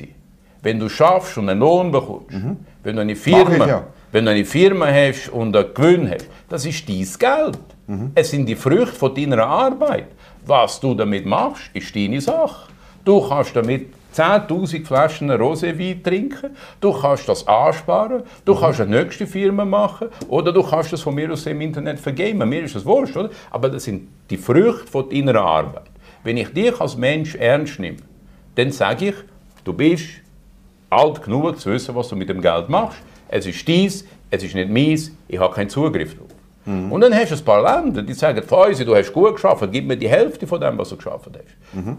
Wenn 0.62 0.78
du 0.78 0.88
schaffst 0.88 1.38
und 1.38 1.48
einen 1.48 1.60
Lohn 1.60 1.90
bekommst, 1.90 2.30
mhm. 2.30 2.58
wenn, 2.82 2.96
du 2.96 3.02
eine 3.02 3.16
Firma, 3.16 3.64
ich, 3.64 3.66
ja. 3.66 3.86
wenn 4.12 4.24
du 4.24 4.30
eine 4.30 4.44
Firma 4.44 4.86
hast 4.86 5.28
und 5.28 5.56
einen 5.56 5.74
Gewinn 5.74 6.10
hast, 6.10 6.26
das 6.48 6.64
ist 6.64 6.88
dein 6.88 7.06
Geld. 7.18 7.58
Mhm. 7.86 8.12
Es 8.14 8.30
sind 8.30 8.46
die 8.46 8.56
Früchte 8.56 8.94
von 8.94 9.14
deiner 9.14 9.44
Arbeit. 9.46 10.06
Was 10.46 10.80
du 10.80 10.94
damit 10.94 11.26
machst, 11.26 11.70
ist 11.74 11.94
deine 11.94 12.20
Sache. 12.20 12.68
Du 13.04 13.28
kannst 13.28 13.54
damit 13.56 13.92
10.000 14.14 14.84
Flaschen 14.84 15.30
Roséwein 15.30 16.02
trinken, 16.02 16.56
du 16.80 16.92
kannst 16.92 17.28
das 17.28 17.46
ansparen, 17.46 18.22
du 18.44 18.54
kannst 18.54 18.80
eine 18.80 19.02
nächste 19.02 19.26
Firma 19.26 19.64
machen 19.64 20.08
oder 20.28 20.52
du 20.52 20.62
kannst 20.62 20.92
das 20.92 21.00
von 21.00 21.14
mir 21.14 21.32
aus 21.32 21.46
im 21.46 21.60
Internet 21.60 21.98
vergeben. 21.98 22.48
Mir 22.48 22.64
ist 22.64 22.74
das 22.74 22.84
wurscht, 22.84 23.16
oder? 23.16 23.30
Aber 23.50 23.68
das 23.68 23.84
sind 23.84 24.08
die 24.30 24.36
Früchte 24.36 24.86
von 24.86 25.08
deiner 25.08 25.40
Arbeit. 25.40 25.90
Wenn 26.24 26.36
ich 26.36 26.48
dich 26.52 26.80
als 26.80 26.96
Mensch 26.96 27.34
ernst 27.34 27.78
nehme, 27.78 27.98
dann 28.54 28.70
sage 28.70 29.08
ich, 29.08 29.14
du 29.64 29.72
bist 29.72 30.04
alt 30.90 31.22
genug 31.22 31.58
zu 31.58 31.70
wissen, 31.70 31.94
was 31.94 32.08
du 32.08 32.16
mit 32.16 32.28
dem 32.28 32.40
Geld 32.40 32.68
machst. 32.68 32.98
Es 33.28 33.46
ist 33.46 33.66
dies, 33.66 34.04
es 34.30 34.42
ist 34.42 34.54
nicht 34.54 34.70
meins, 34.70 35.10
ich 35.26 35.38
habe 35.38 35.54
keinen 35.54 35.70
Zugriff 35.70 36.16
drauf. 36.16 36.28
Mhm. 36.64 36.92
Und 36.92 37.00
dann 37.00 37.14
hast 37.14 37.30
du 37.30 37.36
ein 37.36 37.44
paar 37.44 37.62
Länder, 37.62 38.02
die 38.02 38.12
sagen, 38.12 38.42
Fäuse, 38.42 38.84
du 38.84 38.94
hast 38.94 39.12
gut 39.12 39.34
geschafft, 39.34 39.66
gib 39.72 39.86
mir 39.86 39.96
die 39.96 40.08
Hälfte 40.08 40.46
von 40.46 40.60
dem, 40.60 40.78
was 40.78 40.90
du 40.90 40.96
geschafft 40.96 41.30
hast. 41.32 41.74
Mhm. 41.74 41.96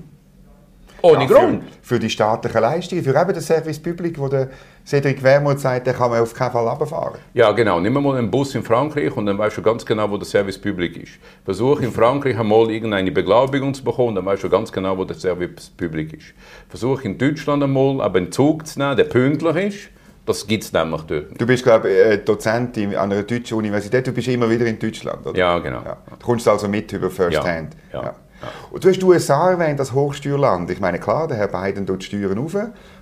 Ohne 1.05 1.25
ja, 1.25 1.27
Grund. 1.27 1.63
Für, 1.81 1.95
für, 1.95 1.99
die 1.99 2.09
staatlichen 2.09 2.61
Leistungen, 2.61 3.03
für 3.03 3.09
eben 3.09 3.33
das 3.33 3.45
Service 3.45 3.77
Public, 3.77 4.17
wo 4.17 4.29
der 4.29 4.49
Cedric 4.85 5.21
Wermuth 5.21 5.59
sagt, 5.59 5.85
den 5.85 5.93
kann 5.93 6.09
man 6.09 6.21
auf 6.21 6.33
keinen 6.33 6.51
Fall 6.51 6.65
runterfahren. 6.65 7.19
Ja, 7.33 7.51
genau. 7.51 7.81
Nimm 7.81 7.93
mal 7.93 8.17
einen 8.17 8.31
Bus 8.31 8.55
in 8.55 8.63
Frankreich 8.63 9.15
und 9.17 9.25
dann 9.25 9.37
weißt 9.37 9.57
du 9.57 9.61
ganz 9.61 9.85
genau, 9.85 10.09
wo 10.09 10.15
der 10.15 10.25
Service 10.25 10.57
Public 10.57 10.95
ist. 10.95 11.11
Versuch 11.43 11.81
in 11.81 11.91
Frankreich 11.91 12.39
einmal 12.39 12.71
irgendeine 12.71 13.11
Beglaubigung 13.11 13.73
zu 13.73 13.83
bekommen, 13.83 14.15
dann 14.15 14.25
weißt 14.25 14.43
du 14.43 14.49
ganz 14.49 14.71
genau, 14.71 14.97
wo 14.97 15.03
der 15.03 15.17
Service 15.17 15.69
Public 15.75 16.13
ist. 16.13 16.33
Versuch 16.69 17.01
in 17.01 17.17
Deutschland 17.17 17.61
einmal 17.61 17.99
einen 18.01 18.31
Zug 18.31 18.65
zu 18.65 18.79
nehmen, 18.79 18.95
der 18.95 19.03
pünktlich 19.03 19.55
ist. 19.55 19.89
Das 20.25 20.47
gibt 20.47 20.63
es 20.63 20.71
nämlich 20.71 21.01
dort. 21.01 21.25
Du 21.37 21.45
bist, 21.45 21.63
glaube 21.63 21.89
ich, 21.89 21.97
äh, 21.97 22.17
Dozent 22.19 22.77
an 22.77 22.95
einer 22.95 23.23
deutschen 23.23 23.57
Universität. 23.57 24.07
Du 24.07 24.13
bist 24.13 24.29
immer 24.29 24.49
wieder 24.49 24.65
in 24.65 24.79
Deutschland, 24.79 25.27
oder? 25.27 25.37
Ja, 25.37 25.59
genau. 25.59 25.81
Ja. 25.83 25.97
Du 26.17 26.25
kommst 26.25 26.47
also 26.47 26.69
mit 26.69 26.93
über 26.93 27.09
First 27.09 27.33
ja. 27.33 27.43
Hand. 27.45 27.75
Ja. 27.91 28.15
Und 28.71 28.83
du 28.83 28.89
hast 28.89 28.99
die 28.99 29.05
USA 29.05 29.51
erwähnt, 29.51 29.79
das 29.79 29.93
Hochsteuerland. 29.93 30.69
Ich 30.69 30.79
meine, 30.79 30.99
klar, 30.99 31.27
der 31.27 31.37
Herr 31.37 31.47
Biden 31.47 31.85
tut 31.85 32.03
Steuern 32.03 32.37
auf 32.37 32.55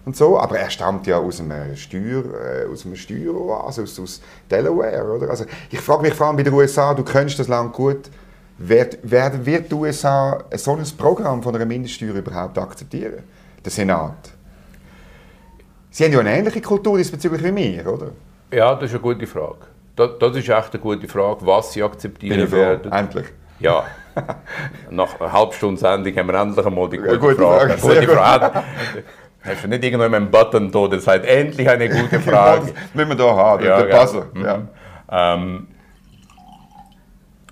und 0.06 0.15
so, 0.15 0.39
aber 0.39 0.58
er 0.58 0.69
stammt 0.69 1.08
ja 1.08 1.17
aus 1.17 1.39
einem 1.39 1.75
Steuer, 1.75 2.23
äh, 2.25 2.71
aus 2.71 2.86
einem 2.86 2.95
Steueroase, 2.95 3.84
aus, 3.84 3.99
aus 3.99 4.21
Delaware, 4.49 5.15
oder? 5.15 5.30
Also 5.30 5.45
ich 5.69 5.80
frage 5.80 6.04
mich 6.04 6.13
vor 6.13 6.27
allem 6.27 6.38
bei 6.38 6.43
den 6.43 6.54
USA, 6.54 6.93
du 6.93 7.04
kennst 7.04 7.39
das 7.39 7.47
Land 7.47 7.73
gut, 7.73 8.10
wird, 8.58 8.97
wird, 9.04 9.45
wird 9.45 9.71
die 9.71 9.75
USA 9.75 10.43
so 10.56 10.75
ein 10.75 10.86
Programm 10.97 11.41
von 11.41 11.56
einer 11.56 11.65
Mindeststeuer 11.65 12.15
überhaupt 12.15 12.58
akzeptieren? 12.58 13.23
Der 13.63 13.71
Senat? 13.71 14.32
Sie 15.89 16.06
haben 16.06 16.13
ja 16.13 16.19
eine 16.19 16.38
ähnliche 16.38 16.62
Kultur 16.62 16.97
diesbezüglich 16.97 17.43
wie 17.43 17.56
wir, 17.56 17.88
oder? 17.88 18.12
Ja, 18.51 18.75
das 18.75 18.86
ist 18.86 18.91
eine 18.91 19.01
gute 19.01 19.27
Frage. 19.27 19.58
Das, 19.95 20.12
das 20.19 20.38
ist 20.38 20.49
echt 20.49 20.73
eine 20.73 20.82
gute 20.82 21.08
Frage, 21.08 21.45
was 21.45 21.73
Sie 21.73 21.84
akzeptieren 21.84 22.51
werden. 22.51 22.91
Endlich. 22.91 23.27
Ja, 23.60 23.86
nach 24.89 25.19
einer 25.19 25.32
halben 25.32 25.54
Stunde 25.54 25.80
Sendung 25.80 26.15
haben 26.15 26.28
wir 26.28 26.41
endlich 26.41 26.65
einmal 26.65 26.89
die 26.89 26.97
gute, 26.97 27.19
gute 27.19 27.36
Frage. 27.36 27.78
Frage. 27.78 28.00
Gute 28.00 28.08
Frage. 28.15 28.63
Hast 29.43 29.63
du 29.63 29.67
nicht 29.67 29.84
irgendwann 29.84 30.13
einen 30.13 30.30
Button 30.30 30.71
da, 30.71 30.88
der 30.88 31.00
sagt, 31.00 31.26
endlich 31.26 31.67
eine 31.67 31.89
gute 31.89 32.19
Frage? 32.30 32.74
das 32.74 32.93
müssen 32.93 33.10
wir 33.10 33.15
da 33.15 33.36
haben, 33.36 33.65
ja, 33.65 33.82
der 33.82 33.89
ja. 33.89 34.00
Puzzle. 34.00 34.26
Mhm. 34.34 34.45
Ja. 34.45 34.62
Ähm, 35.12 35.67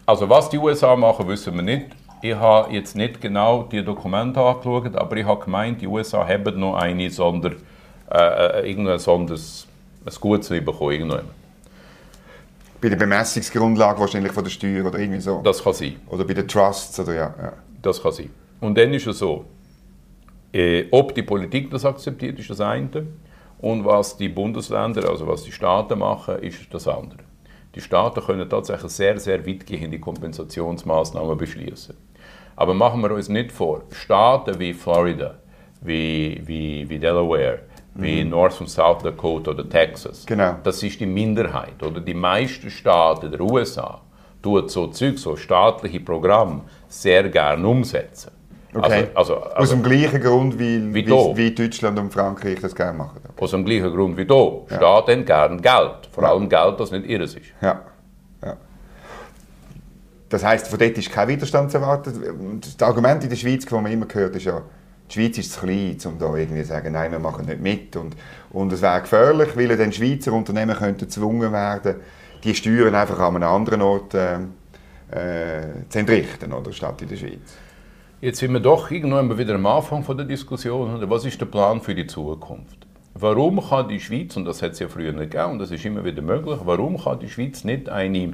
also 0.05 0.29
was 0.29 0.49
die 0.49 0.57
USA 0.57 0.95
machen, 0.95 1.27
wissen 1.27 1.55
wir 1.55 1.63
nicht. 1.63 1.87
Ich 2.21 2.35
habe 2.35 2.73
jetzt 2.73 2.95
nicht 2.95 3.21
genau 3.21 3.63
die 3.63 3.83
Dokumente 3.83 4.41
angeschaut, 4.41 4.95
aber 4.95 5.15
ich 5.17 5.25
habe 5.25 5.43
gemeint, 5.43 5.81
die 5.81 5.87
USA 5.87 6.27
haben 6.27 6.59
noch 6.59 6.75
eine 6.75 7.09
Sonder, 7.09 7.51
äh, 8.11 8.17
äh 8.17 8.69
irgendein 8.69 8.99
Sonders, 8.99 9.67
ein 10.05 10.13
Gutes 10.19 10.49
bekommen. 10.49 11.38
Bei 12.81 12.89
der 12.89 12.95
Bemessungsgrundlage 12.95 13.99
wahrscheinlich 13.99 14.31
von 14.31 14.43
der 14.43 14.51
Steuer 14.51 14.85
oder 14.85 14.99
irgendwie 14.99 15.19
so. 15.19 15.41
Das 15.43 15.63
kann 15.63 15.73
sein. 15.73 15.97
Oder 16.07 16.23
bei 16.23 16.33
den 16.33 16.47
Trusts 16.47 16.99
oder 16.99 17.13
ja. 17.13 17.35
ja. 17.37 17.53
Das 17.81 18.01
kann 18.01 18.11
sein. 18.11 18.29
Und 18.61 18.77
dann 18.77 18.93
ist 18.93 19.07
es 19.07 19.19
so, 19.19 19.45
äh, 20.53 20.85
ob 20.91 21.13
die 21.13 21.23
Politik 21.23 21.69
das 21.69 21.85
akzeptiert, 21.85 22.39
ist 22.39 22.49
das 22.49 22.61
eine. 22.61 23.07
Und 23.59 23.83
was 23.83 24.15
die 24.15 24.29
Bundesländer, 24.29 25.09
also 25.09 25.27
was 25.27 25.43
die 25.43 25.51
Staaten 25.51 25.99
machen, 25.99 26.39
ist 26.39 26.73
das 26.73 26.87
andere. 26.87 27.19
Die 27.75 27.81
Staaten 27.81 28.21
können 28.21 28.49
tatsächlich 28.49 28.91
sehr, 28.91 29.19
sehr 29.19 29.45
weitgehende 29.45 29.99
Kompensationsmaßnahmen 29.99 31.37
beschließen. 31.37 31.95
Aber 32.55 32.73
machen 32.73 33.01
wir 33.01 33.11
uns 33.11 33.29
nicht 33.29 33.51
vor, 33.51 33.83
Staaten 33.91 34.59
wie 34.59 34.73
Florida, 34.73 35.35
wie, 35.81 36.41
wie, 36.45 36.89
wie 36.89 36.99
Delaware, 36.99 37.59
wie 38.01 38.23
mhm. 38.23 38.31
North 38.31 38.59
und 38.61 38.69
South 38.69 39.03
Dakota 39.03 39.51
oder 39.51 39.67
Texas. 39.67 40.25
Genau. 40.25 40.55
Das 40.63 40.81
ist 40.83 40.99
die 40.99 41.05
Minderheit. 41.05 41.81
Oder 41.83 41.99
die 41.99 42.13
meisten 42.13 42.69
Staaten 42.69 43.31
der 43.31 43.41
USA 43.41 44.01
tun 44.41 44.69
so 44.69 44.87
Zeug, 44.87 45.17
so 45.17 45.35
staatliche 45.35 45.99
Programme 45.99 46.61
sehr 46.87 47.29
gerne 47.29 47.67
umsetzen. 47.67 48.31
Okay. 48.73 49.07
Also, 49.15 49.35
also, 49.35 49.35
also, 49.35 49.55
aus 49.55 49.69
dem 49.71 49.81
gleichen 49.81 50.21
Grund, 50.21 50.59
wie, 50.59 50.93
wie, 50.93 51.07
wie, 51.07 51.37
wie, 51.37 51.55
Deutschland 51.55 51.97
und 51.97 52.13
Frankreich 52.13 52.59
das 52.61 52.75
gerne 52.75 52.97
machen. 52.97 53.19
Okay. 53.23 53.43
Aus 53.43 53.51
dem 53.51 53.65
gleichen 53.65 53.91
Grund 53.91 54.15
wie 54.15 54.25
hier. 54.25 54.61
Ja. 54.69 54.77
Staaten 54.77 55.25
gerne 55.25 55.57
Geld. 55.57 56.07
Vor 56.11 56.23
allem 56.23 56.47
Geld, 56.47 56.79
das 56.79 56.91
nicht 56.91 57.07
ihres 57.07 57.33
ist. 57.33 57.47
Ja. 57.61 57.81
ja. 58.43 58.57
Das 60.29 60.43
heisst, 60.43 60.67
von 60.67 60.77
dort 60.77 60.97
ist 60.97 61.11
kein 61.11 61.27
Widerstand 61.27 61.71
zu 61.71 61.79
erwarten. 61.79 62.61
Das 62.61 62.87
Argument 62.87 63.23
in 63.23 63.29
der 63.31 63.37
Schweiz, 63.37 63.65
das 63.65 63.71
man 63.71 63.91
immer 63.91 64.05
hört, 64.13 64.35
ist 64.35 64.45
ja, 64.45 64.61
die 65.09 65.13
Schweiz 65.13 65.37
ist 65.37 65.53
zu 65.53 65.61
klein, 65.61 65.97
um 66.05 66.19
da 66.19 66.35
irgendwie 66.35 66.61
zu 66.61 66.67
sagen, 66.67 66.93
nein, 66.93 67.11
wir 67.11 67.19
machen 67.19 67.45
nicht 67.45 67.59
mit. 67.59 67.95
Und, 67.95 68.15
und 68.51 68.71
es 68.71 68.81
wäre 68.81 69.01
gefährlich, 69.01 69.55
weil 69.55 69.75
dann 69.75 69.91
Schweizer 69.91 70.33
Unternehmen 70.33 70.75
könnten 70.75 71.05
gezwungen 71.05 71.51
werden, 71.51 71.95
die 72.43 72.53
Steuern 72.53 72.95
einfach 72.95 73.19
an 73.19 73.35
einem 73.35 73.49
anderen 73.49 73.81
Ort 73.81 74.13
äh, 74.13 74.35
äh, 75.11 75.87
zu 75.89 75.99
entrichten, 75.99 76.53
oder, 76.53 76.71
statt 76.71 77.01
in 77.01 77.09
der 77.09 77.15
Schweiz. 77.17 77.57
Jetzt 78.21 78.39
sind 78.39 78.53
wir 78.53 78.59
doch 78.59 78.91
irgendwann 78.91 79.35
wieder 79.37 79.55
am 79.55 79.65
Anfang 79.65 80.03
von 80.03 80.17
der 80.17 80.25
Diskussion. 80.25 81.09
Was 81.09 81.25
ist 81.25 81.39
der 81.39 81.45
Plan 81.45 81.81
für 81.81 81.95
die 81.95 82.05
Zukunft? 82.05 82.85
Warum 83.15 83.61
kann 83.61 83.87
die 83.87 83.99
Schweiz, 83.99 84.37
und 84.37 84.45
das 84.45 84.61
hat 84.61 84.73
es 84.73 84.79
ja 84.79 84.87
früher 84.87 85.11
nicht 85.11 85.31
gegeben, 85.31 85.53
und 85.53 85.59
das 85.59 85.71
ist 85.71 85.83
immer 85.83 86.05
wieder 86.05 86.21
möglich, 86.21 86.59
warum 86.63 86.97
kann 86.97 87.19
die 87.19 87.29
Schweiz 87.29 87.63
nicht 87.63 87.89
eine 87.89 88.33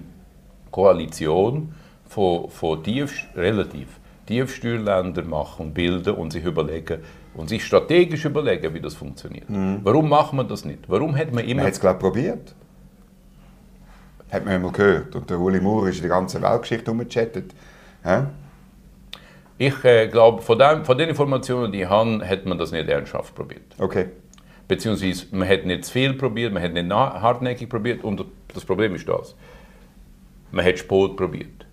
Koalition 0.71 1.73
von, 2.07 2.49
von 2.49 2.83
tief, 2.83 3.25
relativ 3.35 3.87
Tiefsteuerländer 4.25 5.23
machen, 5.23 5.73
bilden 5.73 6.15
und 6.15 6.31
sich 6.31 6.43
überlegen 6.43 6.99
und 7.33 7.49
sich 7.49 7.65
strategisch 7.65 8.25
überlegen, 8.25 8.73
wie 8.73 8.79
das 8.79 8.93
funktioniert. 8.95 9.49
Mhm. 9.49 9.79
Warum 9.83 10.09
macht 10.09 10.33
man 10.33 10.47
das 10.47 10.65
nicht? 10.65 10.79
Warum 10.87 11.15
hat 11.15 11.33
man 11.33 11.43
immer... 11.43 11.61
Man 11.61 11.65
hat 11.65 11.73
es, 11.73 11.79
glaube 11.79 11.99
probiert. 11.99 12.55
Hat 14.31 14.45
man 14.45 14.55
einmal 14.55 14.71
gehört. 14.71 15.15
Und 15.15 15.29
der 15.29 15.39
Uli 15.39 15.59
Moore 15.59 15.89
ist 15.89 15.97
in 15.97 16.03
der 16.03 16.11
ganzen 16.11 16.41
Weltgeschichte 16.41 16.91
umgechattet. 16.91 17.53
Ich 19.57 19.83
äh, 19.83 20.07
glaube, 20.07 20.41
von, 20.41 20.59
von 20.83 20.97
den 20.97 21.09
Informationen, 21.09 21.71
die 21.71 21.81
ich 21.81 21.89
habe, 21.89 22.27
hat 22.27 22.45
man 22.45 22.57
das 22.57 22.71
nicht 22.71 22.89
ernsthaft 22.89 23.35
probiert. 23.35 23.75
Okay. 23.77 24.07
Beziehungsweise 24.67 25.27
man 25.31 25.47
hat 25.47 25.65
nicht 25.65 25.85
zu 25.85 25.91
viel 25.91 26.13
probiert, 26.13 26.51
man 26.51 26.63
hat 26.63 26.73
nicht 26.73 26.89
hartnäckig 26.89 27.69
probiert 27.69 28.03
und 28.03 28.25
das 28.53 28.65
Problem 28.65 28.95
ist 28.95 29.07
das. 29.07 29.35
Man 30.51 30.65
hat 30.65 30.79
Sport 30.79 31.17
probiert. 31.17 31.64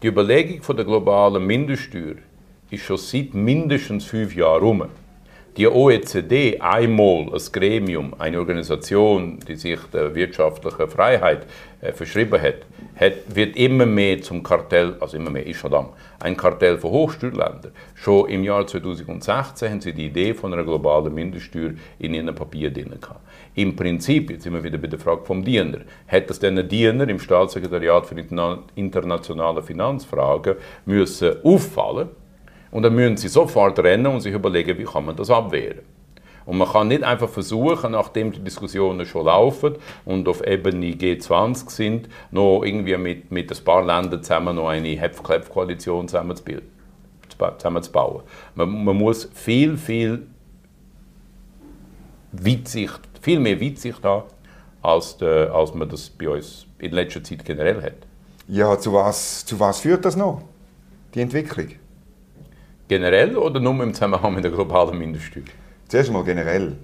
Die 0.00 0.06
Überlegung 0.06 0.62
von 0.62 0.76
der 0.76 0.84
globalen 0.84 1.44
Mindeststeuer 1.44 2.14
ist 2.70 2.84
schon 2.84 2.98
seit 2.98 3.34
mindestens 3.34 4.04
fünf 4.04 4.36
Jahren 4.36 4.62
rum. 4.62 4.84
Die 5.58 5.66
OECD, 5.66 6.60
einmal 6.60 7.30
als 7.32 7.50
Gremium, 7.50 8.14
eine 8.16 8.38
Organisation, 8.38 9.40
die 9.40 9.56
sich 9.56 9.80
der 9.92 10.14
wirtschaftlichen 10.14 10.88
Freiheit 10.88 11.46
äh, 11.80 11.92
verschrieben 11.92 12.40
hat, 12.40 12.58
hat, 12.94 13.14
wird 13.26 13.56
immer 13.56 13.84
mehr 13.84 14.22
zum 14.22 14.44
Kartell, 14.44 14.94
also 15.00 15.16
immer 15.16 15.30
mehr, 15.30 15.44
ist 15.44 15.58
schon 15.58 15.72
lang, 15.72 15.88
ein 16.20 16.36
Kartell 16.36 16.78
von 16.78 16.92
Hochsteuerländern. 16.92 17.72
Schon 17.96 18.28
im 18.28 18.44
Jahr 18.44 18.68
2016 18.68 19.68
haben 19.68 19.80
sie 19.80 19.92
die 19.92 20.06
Idee 20.06 20.32
von 20.32 20.52
einer 20.52 20.62
globalen 20.62 21.12
Mindeststeuer 21.12 21.72
in 21.98 22.14
ihren 22.14 22.32
Papier 22.36 22.70
drin 22.70 22.94
gehabt. 23.00 23.18
Im 23.56 23.74
Prinzip, 23.74 24.30
jetzt 24.30 24.44
sind 24.44 24.54
wir 24.54 24.62
wieder 24.62 24.78
bei 24.78 24.86
der 24.86 25.00
Frage 25.00 25.24
vom 25.24 25.44
Diener, 25.44 25.78
hätte 26.06 26.34
es 26.34 26.38
denn 26.38 26.56
ein 26.56 26.68
Diener 26.68 27.08
im 27.08 27.18
Staatssekretariat 27.18 28.06
für 28.06 28.14
internationale 28.76 29.64
Finanzfragen 29.64 30.54
müssen 30.86 31.42
auffallen 31.42 32.10
und 32.70 32.82
dann 32.82 32.94
müssen 32.94 33.16
sie 33.16 33.28
sofort 33.28 33.78
rennen 33.78 34.06
und 34.06 34.20
sich 34.20 34.34
überlegen, 34.34 34.78
wie 34.78 34.84
kann 34.84 35.06
man 35.06 35.16
das 35.16 35.30
abwehren. 35.30 35.80
Und 36.48 36.56
man 36.56 36.66
kann 36.66 36.88
nicht 36.88 37.02
einfach 37.02 37.28
versuchen, 37.28 37.92
nachdem 37.92 38.32
die 38.32 38.40
Diskussionen 38.40 39.04
schon 39.04 39.26
laufen 39.26 39.76
und 40.06 40.26
auf 40.28 40.42
Ebene 40.46 40.92
G20 40.92 41.70
sind, 41.70 42.08
noch 42.30 42.62
irgendwie 42.62 42.96
mit, 42.96 43.30
mit 43.30 43.52
ein 43.52 43.64
paar 43.64 43.84
Ländern 43.84 44.22
zusammen 44.22 44.56
noch 44.56 44.68
eine 44.68 44.88
Hepf-Klepf-Koalition 44.88 46.08
zusammenzubauen. 46.08 46.62
Man, 48.54 48.84
man 48.84 48.96
muss 48.96 49.28
viel, 49.34 49.76
viel 49.76 50.26
Weitsicht, 52.32 53.00
viel 53.20 53.40
mehr 53.40 53.60
Weitsicht 53.60 54.02
haben, 54.02 54.24
als, 54.80 55.18
de, 55.18 55.48
als 55.48 55.74
man 55.74 55.86
das 55.86 56.08
bei 56.08 56.30
uns 56.30 56.66
in 56.78 56.92
letzter 56.92 57.22
Zeit 57.22 57.44
generell 57.44 57.82
hat. 57.82 58.06
Ja, 58.46 58.78
zu 58.78 58.94
was, 58.94 59.44
zu 59.44 59.60
was 59.60 59.80
führt 59.80 60.06
das 60.06 60.16
noch, 60.16 60.40
die 61.14 61.20
Entwicklung? 61.20 61.68
Generell 62.88 63.36
oder 63.36 63.60
nur 63.60 63.82
im 63.82 63.92
Zusammenhang 63.92 64.34
mit 64.34 64.44
der 64.44 64.50
globalen 64.50 64.98
Mindeststeuer? 64.98 65.44
Zuerst 65.88 66.10
mal 66.10 66.24
generell. 66.24 66.76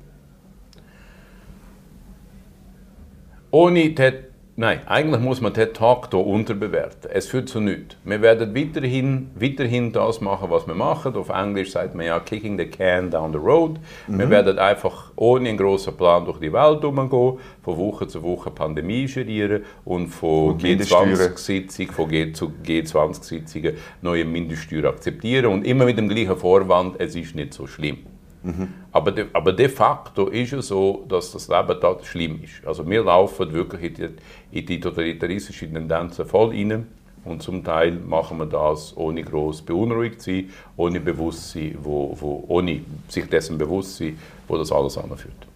Ohne 3.50 3.90
den, 3.90 4.14
nein, 4.56 4.80
eigentlich 4.86 5.20
muss 5.20 5.40
man 5.40 5.52
den 5.52 5.72
Tag 5.72 6.08
hier 6.10 6.24
unterbewerten. 6.24 7.10
Es 7.12 7.26
führt 7.26 7.48
zu 7.48 7.60
nichts. 7.60 7.96
Wir 8.04 8.20
werden 8.22 8.54
weiterhin, 8.54 9.30
weiterhin 9.34 9.92
das 9.92 10.20
machen, 10.20 10.50
was 10.50 10.66
wir 10.66 10.74
machen. 10.74 11.14
Auf 11.16 11.28
Englisch 11.28 11.72
sagt 11.72 11.94
man 11.94 12.06
ja 12.06 12.20
kicking 12.20 12.58
the 12.58 12.66
can 12.66 13.10
down 13.10 13.32
the 13.32 13.38
road. 13.38 13.78
Mhm. 14.06 14.18
Wir 14.18 14.30
werden 14.30 14.58
einfach 14.58 15.12
ohne 15.16 15.48
einen 15.48 15.58
grossen 15.58 15.96
Plan 15.96 16.24
durch 16.24 16.38
die 16.38 16.52
Welt 16.52 16.84
umgehen, 16.84 17.38
von 17.62 17.78
Woche 17.78 18.06
zu 18.06 18.22
Woche 18.22 18.50
Pandemie 18.50 19.06
gerieren 19.06 19.64
und 19.84 20.08
von 20.08 20.58
G20-Sitzung 20.58 21.92
von 21.92 22.08
G 22.08 22.32
zu 22.32 22.52
G20-Sitzungen 22.64 23.74
neue 24.02 24.24
Mindeststeuer 24.24 24.86
akzeptieren 24.86 25.46
und 25.46 25.66
immer 25.66 25.84
mit 25.84 25.98
dem 25.98 26.08
gleichen 26.08 26.36
Vorwand, 26.36 26.96
es 26.98 27.14
ist 27.14 27.34
nicht 27.34 27.54
so 27.54 27.66
schlimm. 27.66 27.98
Mhm. 28.44 28.68
Aber, 28.92 29.10
de, 29.10 29.26
aber 29.32 29.54
de 29.54 29.68
facto 29.68 30.26
ist 30.26 30.52
es 30.52 30.68
so, 30.68 31.04
dass 31.08 31.32
das 31.32 31.48
Leben 31.48 31.78
dort 31.80 32.04
schlimm 32.04 32.40
ist. 32.44 32.64
Also 32.66 32.88
wir 32.88 33.02
laufen 33.02 33.52
wirklich 33.52 33.82
in 33.84 33.94
die, 33.94 34.08
in 34.54 34.66
die 34.66 34.80
totalitaristische 34.80 35.70
Tendenzen 35.70 36.26
voll 36.26 36.50
rein. 36.50 36.86
Und 37.24 37.42
zum 37.42 37.64
Teil 37.64 37.92
machen 37.92 38.38
wir 38.38 38.46
das 38.46 38.96
ohne 38.96 39.22
groß 39.22 39.62
beunruhigt 39.62 40.20
zu 40.20 40.30
sein, 40.30 40.50
ohne 40.76 41.00
Bewusstsein, 41.00 41.76
wo, 41.82 42.14
wo, 42.20 42.44
ohne 42.48 42.82
sich 43.08 43.28
dessen 43.28 43.56
bewusst 43.56 43.96
sein, 43.96 44.18
wo 44.46 44.58
das 44.58 44.70
alles 44.70 44.98
anführt. 44.98 45.46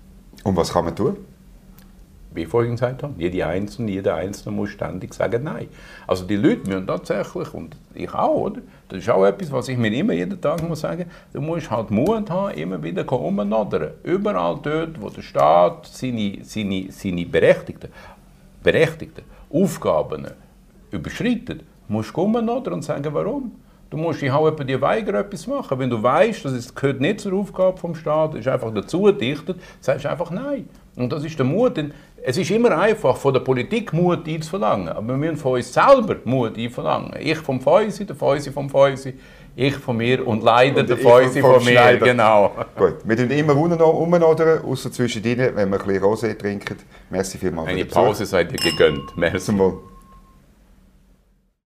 Und 0.44 0.56
was 0.56 0.72
kann 0.72 0.86
man 0.86 0.96
tun? 0.96 1.16
Wie 2.32 2.42
ich 2.42 2.48
vorhin 2.48 2.72
gesagt 2.72 3.02
habe, 3.02 3.14
jede 3.18 3.46
Einzelne, 3.46 3.90
jeder 3.90 4.14
Einzelne 4.14 4.54
muss 4.54 4.70
ständig 4.70 5.12
sagen 5.14 5.44
Nein. 5.44 5.68
Also 6.06 6.24
die 6.24 6.36
Leute 6.36 6.68
müssen 6.68 6.86
tatsächlich, 6.86 7.52
und 7.52 7.76
ich 7.94 8.12
auch, 8.14 8.34
oder? 8.34 8.60
Das 8.88 9.00
ist 9.00 9.10
auch 9.10 9.24
etwas, 9.26 9.52
was 9.52 9.68
ich 9.68 9.76
mir 9.76 9.92
immer 9.92 10.12
jeden 10.14 10.40
Tag 10.40 10.66
muss 10.66 10.80
sagen 10.80 11.06
du 11.32 11.40
musst 11.40 11.70
halt 11.70 11.90
Mut 11.90 12.30
haben, 12.30 12.54
immer 12.54 12.82
wieder 12.82 13.10
umnadern. 13.12 13.92
Überall 14.04 14.58
dort, 14.62 15.00
wo 15.00 15.10
der 15.10 15.22
Staat 15.22 15.86
seine, 15.86 16.38
seine, 16.42 16.86
seine 16.90 17.26
berechtigten, 17.26 17.90
berechtigten 18.62 19.24
Aufgaben 19.50 20.26
überschreitet, 20.90 21.62
musst 21.88 22.16
du 22.16 22.22
umnadern 22.22 22.74
und 22.74 22.82
sagen, 22.82 23.12
warum. 23.12 23.52
Du 23.90 23.96
musst 23.96 24.20
dich 24.20 24.30
auch 24.30 24.50
die 24.50 24.80
weigern, 24.80 25.14
etwas 25.14 25.46
machen. 25.46 25.78
Wenn 25.78 25.88
du 25.88 26.02
weißt, 26.02 26.44
dass 26.44 26.52
es 26.52 26.74
gehört 26.74 27.00
nicht 27.00 27.20
zur 27.20 27.32
Aufgabe 27.32 27.80
des 27.88 27.98
Staates, 27.98 28.40
ist 28.40 28.48
einfach 28.48 28.72
dazu 28.74 29.02
gedichtet, 29.02 29.58
sagst 29.80 30.04
du 30.04 30.10
einfach 30.10 30.30
Nein. 30.30 30.68
Und 30.94 31.10
das 31.10 31.24
ist 31.24 31.38
der 31.38 31.46
Mut. 31.46 31.78
Denn 31.78 31.94
es 32.22 32.36
ist 32.36 32.50
immer 32.50 32.76
einfach, 32.76 33.16
von 33.16 33.32
der 33.32 33.40
Politik 33.40 33.94
Mut 33.94 34.28
einzuverlangen, 34.28 34.90
aber 34.90 35.06
wir 35.06 35.16
müssen 35.16 35.36
von 35.36 35.52
uns 35.54 35.72
selber 35.72 36.16
Mut 36.24 36.58
einverlangen. 36.58 37.14
Ich 37.18 37.38
vom 37.38 37.60
Fäusi, 37.60 38.04
der 38.04 38.16
Fäusi 38.16 38.50
vom 38.50 38.68
Fäusi, 38.68 39.14
ich 39.58 39.74
von 39.74 39.96
mir 39.96 40.26
und 40.26 40.42
leider 40.42 40.80
und 40.80 40.88
der 40.88 40.96
Fäusi 40.96 41.40
von 41.40 41.64
mir. 41.64 41.72
Schneider. 41.72 42.06
Genau. 42.06 42.54
Gut, 42.76 42.96
wir 43.04 43.16
tun 43.16 43.30
immer 43.30 43.56
umeinander, 43.56 44.62
außer 44.64 44.92
zwischen 44.92 45.24
ihnen, 45.24 45.56
wenn 45.56 45.70
wir 45.70 45.80
ein 45.80 45.86
bisschen 45.86 46.02
Rosé 46.02 46.38
trinken. 46.38 46.76
Merci 47.10 47.38
vielmals. 47.38 47.68
Eine 47.68 47.84
Pause 47.84 48.24
seid 48.24 48.52
ihr 48.52 48.58
gegönnt. 48.58 49.16
Merci. 49.16 49.52
Mal. 49.52 49.72